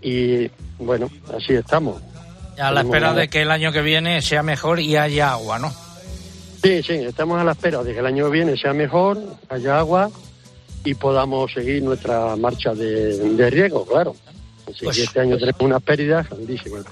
y, 0.02 0.50
bueno, 0.78 1.10
así 1.36 1.54
estamos. 1.54 2.02
A 2.58 2.70
la 2.70 2.82
espera 2.82 3.14
de 3.14 3.28
que 3.28 3.42
el 3.42 3.50
año 3.50 3.72
que 3.72 3.80
viene 3.82 4.20
sea 4.20 4.42
mejor 4.42 4.80
y 4.80 4.96
haya 4.96 5.32
agua, 5.32 5.58
¿no? 5.58 5.72
Sí, 6.62 6.82
sí, 6.82 6.92
estamos 6.94 7.40
a 7.40 7.44
la 7.44 7.52
espera 7.52 7.82
de 7.82 7.94
que 7.94 8.00
el 8.00 8.06
año 8.06 8.26
que 8.26 8.32
viene 8.32 8.56
sea 8.56 8.74
mejor, 8.74 9.18
haya 9.48 9.78
agua 9.78 10.10
y 10.84 10.94
podamos 10.94 11.52
seguir 11.52 11.82
nuestra 11.82 12.36
marcha 12.36 12.74
de, 12.74 13.16
de 13.16 13.50
riego, 13.50 13.86
claro. 13.86 14.14
Así 14.68 14.84
Pues- 14.84 14.96
que 14.96 15.02
este 15.04 15.20
año 15.20 15.38
tenemos 15.38 15.60
unas 15.60 15.82
pérdidas 15.82 16.28
grandísimas. 16.28 16.84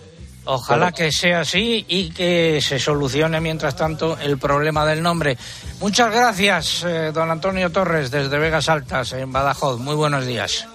Ojalá 0.51 0.93
que 0.93 1.13
sea 1.13 1.41
así 1.41 1.85
y 1.89 2.09
que 2.11 2.59
se 2.63 2.79
solucione 2.79 3.39
mientras 3.39 3.77
tanto 3.77 4.17
el 4.19 4.39
problema 4.39 4.87
del 4.87 5.03
nombre. 5.03 5.37
Muchas 5.81 6.11
gracias, 6.11 6.85
eh, 6.85 7.11
don 7.13 7.31
Antonio 7.31 7.71
Torres, 7.71 8.11
desde 8.11 8.39
Vegas 8.39 8.69
Altas, 8.71 9.13
en 9.13 9.31
Badajoz. 9.31 9.79
Muy 9.79 9.95
buenos 9.95 10.25
días. 10.25 10.67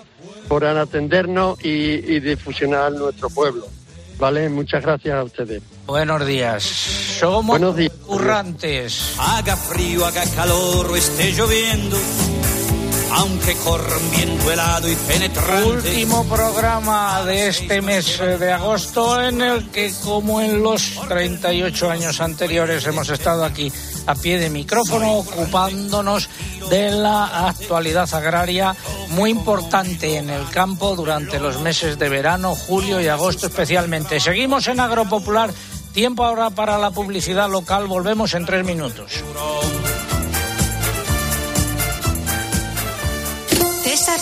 Por 0.47 0.63
atendernos 0.63 1.57
y, 1.63 1.69
y 1.69 2.19
difusionar 2.19 2.91
nuestro 2.91 3.29
pueblo. 3.31 3.65
¿Vale? 4.19 4.47
Muchas 4.47 4.83
gracias 4.83 5.15
a 5.15 5.23
ustedes. 5.23 5.63
Buenos 5.87 6.23
días. 6.25 6.63
Somos 6.63 7.47
Buenos 7.47 7.75
días. 7.75 7.91
currantes. 8.05 9.15
Haga 9.17 9.55
frío, 9.57 10.05
haga 10.05 10.23
calor 10.35 10.91
o 10.91 10.95
esté 10.95 11.31
lloviendo, 11.31 11.97
aunque 13.15 13.55
corra 13.57 13.97
un 13.97 14.11
viento 14.11 14.51
helado 14.51 14.89
y 14.89 14.95
penetrante. 14.95 15.69
Último 15.69 16.23
programa 16.25 17.23
de 17.23 17.47
este 17.47 17.81
mes 17.81 18.17
de 18.17 18.51
agosto 18.51 19.21
en 19.21 19.41
el 19.41 19.69
que, 19.69 19.93
como 20.03 20.41
en 20.41 20.63
los 20.63 20.99
38 21.07 21.91
años 21.91 22.19
anteriores, 22.21 22.85
hemos 22.87 23.09
estado 23.09 23.45
aquí 23.45 23.71
a 24.07 24.15
pie 24.15 24.39
de 24.39 24.49
micrófono 24.49 25.13
ocupándonos 25.13 26.27
de 26.69 26.91
la 26.91 27.47
actualidad 27.47 28.11
agraria 28.13 28.75
muy 29.09 29.29
importante 29.29 30.17
en 30.17 30.29
el 30.29 30.49
campo 30.49 30.95
durante 30.95 31.39
los 31.39 31.61
meses 31.61 31.99
de 31.99 32.09
verano, 32.09 32.55
julio 32.55 32.99
y 32.99 33.07
agosto 33.07 33.47
especialmente. 33.47 34.19
Seguimos 34.19 34.67
en 34.67 34.79
Agropopular. 34.79 35.53
Tiempo 35.93 36.25
ahora 36.25 36.49
para 36.49 36.79
la 36.79 36.89
publicidad 36.89 37.47
local. 37.47 37.85
Volvemos 37.85 38.33
en 38.33 38.47
tres 38.47 38.65
minutos. 38.65 39.23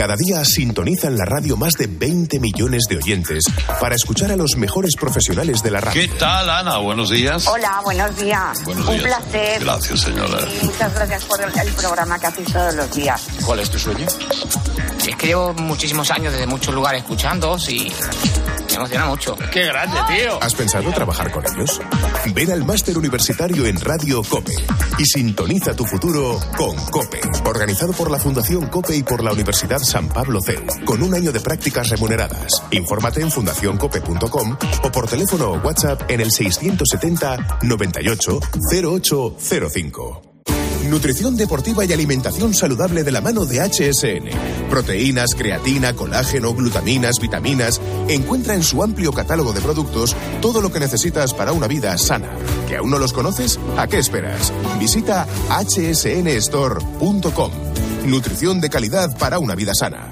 Cada 0.00 0.16
día 0.16 0.42
sintonizan 0.46 1.14
la 1.18 1.26
radio 1.26 1.58
más 1.58 1.74
de 1.74 1.86
20 1.86 2.40
millones 2.40 2.84
de 2.88 2.96
oyentes 2.96 3.44
para 3.78 3.94
escuchar 3.94 4.32
a 4.32 4.36
los 4.36 4.56
mejores 4.56 4.92
profesionales 4.98 5.62
de 5.62 5.70
la 5.70 5.82
radio. 5.82 6.00
¿Qué 6.00 6.08
tal, 6.08 6.48
Ana? 6.48 6.78
Buenos 6.78 7.10
días. 7.10 7.46
Hola, 7.46 7.82
buenos 7.84 8.16
días. 8.16 8.64
Buenos 8.64 8.88
Un 8.88 8.94
días. 8.94 9.04
placer. 9.04 9.62
Gracias, 9.62 10.00
señora. 10.00 10.38
Y 10.62 10.64
muchas 10.64 10.94
gracias 10.94 11.24
por 11.26 11.42
el, 11.42 11.50
el 11.54 11.74
programa 11.74 12.18
que 12.18 12.26
hacéis 12.28 12.50
todos 12.50 12.74
los 12.76 12.90
días. 12.96 13.26
¿Cuál 13.44 13.60
es 13.60 13.68
tu 13.68 13.78
sueño? 13.78 14.06
Es 15.06 15.16
que 15.16 15.26
llevo 15.26 15.52
muchísimos 15.52 16.10
años 16.10 16.32
desde 16.32 16.46
muchos 16.46 16.74
lugares 16.74 17.02
escuchándoos 17.02 17.68
y 17.68 17.92
emociona 18.80 19.06
mucho. 19.06 19.36
¡Qué 19.52 19.64
grande, 19.66 19.96
tío! 20.08 20.42
¿Has 20.42 20.54
pensado 20.54 20.90
trabajar 20.92 21.30
con 21.30 21.44
ellos? 21.46 21.80
Ven 22.34 22.50
al 22.50 22.64
máster 22.64 22.96
universitario 22.96 23.66
en 23.66 23.80
Radio 23.80 24.22
Cope 24.22 24.54
y 24.98 25.04
sintoniza 25.04 25.74
tu 25.74 25.84
futuro 25.84 26.38
con 26.56 26.76
Cope, 26.86 27.20
organizado 27.44 27.92
por 27.92 28.10
la 28.10 28.18
Fundación 28.18 28.66
Cope 28.66 28.96
y 28.96 29.02
por 29.02 29.22
la 29.22 29.32
Universidad 29.32 29.78
San 29.78 30.08
Pablo 30.08 30.40
CEU, 30.40 30.64
con 30.84 31.02
un 31.02 31.14
año 31.14 31.32
de 31.32 31.40
prácticas 31.40 31.90
remuneradas. 31.90 32.62
Infórmate 32.70 33.20
en 33.20 33.30
fundacioncope.com 33.30 34.56
o 34.82 34.92
por 34.92 35.08
teléfono 35.08 35.52
o 35.52 35.58
WhatsApp 35.58 36.10
en 36.10 36.20
el 36.20 36.30
670 36.30 37.58
98 37.62 38.40
0805. 38.72 40.29
Nutrición 40.90 41.36
deportiva 41.36 41.84
y 41.84 41.92
alimentación 41.92 42.52
saludable 42.52 43.04
de 43.04 43.12
la 43.12 43.20
mano 43.20 43.46
de 43.46 43.60
HSN. 43.60 44.68
Proteínas, 44.68 45.36
creatina, 45.36 45.94
colágeno, 45.94 46.52
glutaminas, 46.52 47.20
vitaminas. 47.20 47.80
Encuentra 48.08 48.54
en 48.54 48.64
su 48.64 48.82
amplio 48.82 49.12
catálogo 49.12 49.52
de 49.52 49.60
productos 49.60 50.16
todo 50.42 50.60
lo 50.60 50.72
que 50.72 50.80
necesitas 50.80 51.32
para 51.32 51.52
una 51.52 51.68
vida 51.68 51.96
sana. 51.96 52.30
¿Que 52.68 52.76
aún 52.76 52.90
no 52.90 52.98
los 52.98 53.12
conoces? 53.12 53.60
¿A 53.78 53.86
qué 53.86 53.98
esperas? 53.98 54.52
Visita 54.80 55.28
hsnstore.com. 55.48 57.52
Nutrición 58.06 58.60
de 58.60 58.68
calidad 58.68 59.16
para 59.16 59.38
una 59.38 59.54
vida 59.54 59.74
sana. 59.74 60.10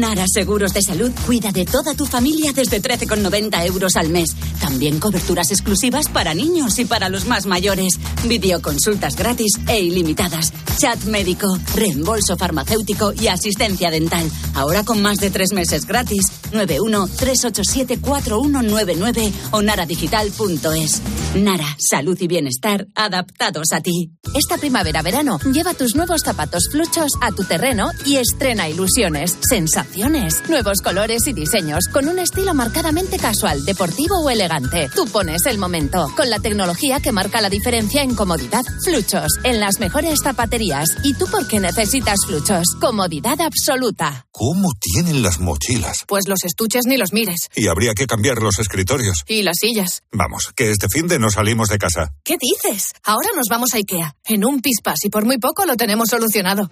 Nara 0.00 0.24
Seguros 0.32 0.72
de 0.72 0.80
Salud 0.82 1.10
cuida 1.26 1.50
de 1.52 1.64
toda 1.64 1.94
tu 1.94 2.06
familia 2.06 2.52
desde 2.52 2.82
13,90 2.82 3.66
euros 3.66 3.96
al 3.96 4.08
mes. 4.08 4.30
También 4.60 5.00
coberturas 5.00 5.50
exclusivas 5.50 6.06
para 6.08 6.34
niños 6.34 6.78
y 6.78 6.84
para 6.84 7.08
los 7.08 7.26
más 7.26 7.46
mayores. 7.46 7.98
Videoconsultas 8.24 9.16
gratis 9.16 9.54
e 9.68 9.80
ilimitadas. 9.80 10.52
Chat 10.78 11.02
médico, 11.04 11.58
reembolso 11.74 12.36
farmacéutico 12.36 13.12
y 13.12 13.26
asistencia 13.28 13.90
dental. 13.90 14.30
Ahora 14.54 14.84
con 14.84 15.00
más 15.02 15.18
de 15.18 15.30
tres 15.30 15.52
meses 15.52 15.86
gratis. 15.86 16.26
91-387-4199 16.52 19.32
o 19.52 19.62
naradigital.es. 19.62 21.00
Nara, 21.34 21.78
salud 21.78 22.18
y 22.20 22.26
bienestar 22.26 22.86
adaptados 22.94 23.72
a 23.72 23.80
ti. 23.80 24.10
Esta 24.34 24.58
primavera-verano, 24.58 25.38
lleva 25.50 25.72
tus 25.72 25.96
nuevos 25.96 26.20
zapatos 26.22 26.68
fluchos 26.70 27.12
a 27.22 27.32
tu 27.32 27.44
terreno 27.44 27.90
y 28.04 28.16
estrena 28.16 28.68
ilusiones, 28.68 29.38
sensaciones, 29.40 30.42
nuevos 30.50 30.82
colores 30.82 31.26
y 31.26 31.32
diseños 31.32 31.88
con 31.90 32.08
un 32.08 32.18
estilo 32.18 32.52
marcadamente 32.52 33.16
casual, 33.16 33.64
deportivo 33.64 34.20
o 34.22 34.28
elegante. 34.28 34.90
Tú 34.94 35.06
pones 35.06 35.46
el 35.46 35.56
momento 35.56 36.06
con 36.16 36.28
la 36.28 36.38
tecnología 36.38 37.00
que 37.00 37.12
marca 37.12 37.40
la 37.40 37.48
diferencia 37.48 38.02
en 38.02 38.14
comodidad. 38.14 38.62
Fluchos, 38.84 39.28
en 39.42 39.58
las 39.58 39.80
mejores 39.80 40.20
zapaterías. 40.22 40.90
¿Y 41.02 41.14
tú 41.14 41.26
por 41.28 41.46
qué 41.48 41.60
necesitas 41.60 42.18
fluchos? 42.26 42.66
Comodidad 42.78 43.40
absoluta. 43.40 44.26
¿Cómo 44.32 44.72
tienen 44.78 45.22
las 45.22 45.40
mochilas? 45.40 46.04
Pues 46.06 46.24
los 46.28 46.44
estuches 46.44 46.84
ni 46.86 46.98
los 46.98 47.14
mires. 47.14 47.48
Y 47.56 47.68
habría 47.68 47.94
que 47.94 48.06
cambiar 48.06 48.42
los 48.42 48.58
escritorios. 48.58 49.24
Y 49.26 49.42
las 49.42 49.56
sillas. 49.58 50.02
Vamos, 50.12 50.52
que 50.54 50.70
este 50.70 50.88
fin 50.88 51.08
de 51.08 51.21
no 51.22 51.30
salimos 51.30 51.68
de 51.68 51.78
casa. 51.78 52.12
¿Qué 52.24 52.36
dices? 52.38 52.88
Ahora 53.04 53.28
nos 53.34 53.46
vamos 53.48 53.72
a 53.72 53.76
IKEA. 53.78 54.16
En 54.24 54.44
un 54.44 54.60
pispas 54.60 55.04
y 55.04 55.08
por 55.08 55.24
muy 55.24 55.38
poco 55.38 55.64
lo 55.64 55.76
tenemos 55.76 56.08
solucionado. 56.08 56.68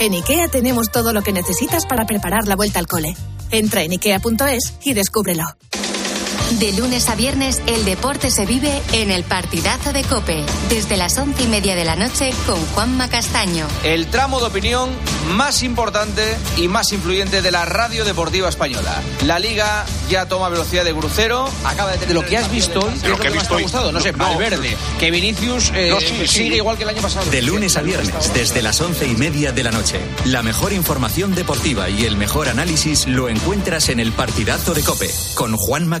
En 0.00 0.12
IKEA 0.12 0.48
tenemos 0.48 0.90
todo 0.90 1.12
lo 1.12 1.22
que 1.22 1.32
necesitas 1.32 1.86
para 1.86 2.04
preparar 2.04 2.48
la 2.48 2.56
vuelta 2.56 2.80
al 2.80 2.88
cole. 2.88 3.16
Entra 3.52 3.82
en 3.82 3.92
IKEA.es 3.92 4.74
y 4.82 4.94
descúbrelo. 4.94 5.44
De 6.58 6.72
lunes 6.72 7.08
a 7.08 7.14
viernes, 7.14 7.60
el 7.66 7.84
deporte 7.84 8.30
se 8.30 8.46
vive 8.46 8.80
en 8.92 9.10
el 9.10 9.24
partidazo 9.24 9.92
de 9.92 10.02
Cope, 10.04 10.44
desde 10.68 10.96
las 10.96 11.18
once 11.18 11.42
y 11.42 11.46
media 11.48 11.74
de 11.74 11.84
la 11.84 11.96
noche 11.96 12.32
con 12.46 12.58
Juanma 12.66 13.08
Castaño. 13.08 13.66
El 13.82 14.06
tramo 14.06 14.38
de 14.40 14.46
opinión 14.46 14.90
más 15.30 15.62
importante 15.62 16.36
y 16.56 16.68
más 16.68 16.92
influyente 16.92 17.42
de 17.42 17.50
la 17.50 17.64
radio 17.64 18.04
deportiva 18.04 18.48
española. 18.48 19.02
La 19.24 19.38
liga 19.38 19.84
ya 20.08 20.26
toma 20.28 20.48
velocidad 20.48 20.84
de 20.84 20.94
crucero. 20.94 21.48
Acaba 21.64 21.90
de 21.92 21.98
tener 21.98 22.14
lo 22.14 22.24
que 22.24 22.36
has 22.36 22.50
visto 22.50 22.78
hoy. 22.80 22.92
¿qué 23.00 23.06
es 23.06 23.08
lo 23.08 23.18
que 23.18 23.26
he 23.28 23.30
más 23.30 23.38
visto 23.40 23.48
te 23.48 23.54
ha 23.54 23.56
hoy. 23.56 23.62
gustado? 23.64 23.92
No 23.92 24.00
sé, 24.00 24.12
No. 24.12 24.18
Valverde. 24.24 24.76
Que 25.00 25.10
Vinicius 25.10 25.72
eh, 25.74 25.88
No, 25.90 26.00
sí, 26.00 26.06
sí. 26.22 26.28
sigue 26.28 26.56
igual 26.56 26.76
que 26.76 26.84
el 26.84 26.90
año 26.90 27.02
pasado. 27.02 27.28
De 27.30 27.42
lunes 27.42 27.76
a 27.76 27.82
viernes, 27.82 28.32
desde 28.32 28.62
las 28.62 28.80
once 28.80 29.06
y 29.06 29.14
media 29.16 29.50
de 29.52 29.64
la 29.64 29.72
noche. 29.72 30.00
La 30.24 30.42
mejor 30.42 30.72
información 30.72 31.34
deportiva 31.34 31.90
y 31.90 32.04
el 32.04 32.16
mejor 32.16 32.48
análisis 32.48 33.06
lo 33.08 33.28
encuentras 33.28 33.88
en 33.88 33.98
el 34.00 34.12
partidazo 34.12 34.74
de 34.74 34.82
Cope, 34.82 35.10
con 35.34 35.56
Juanma 35.56 36.00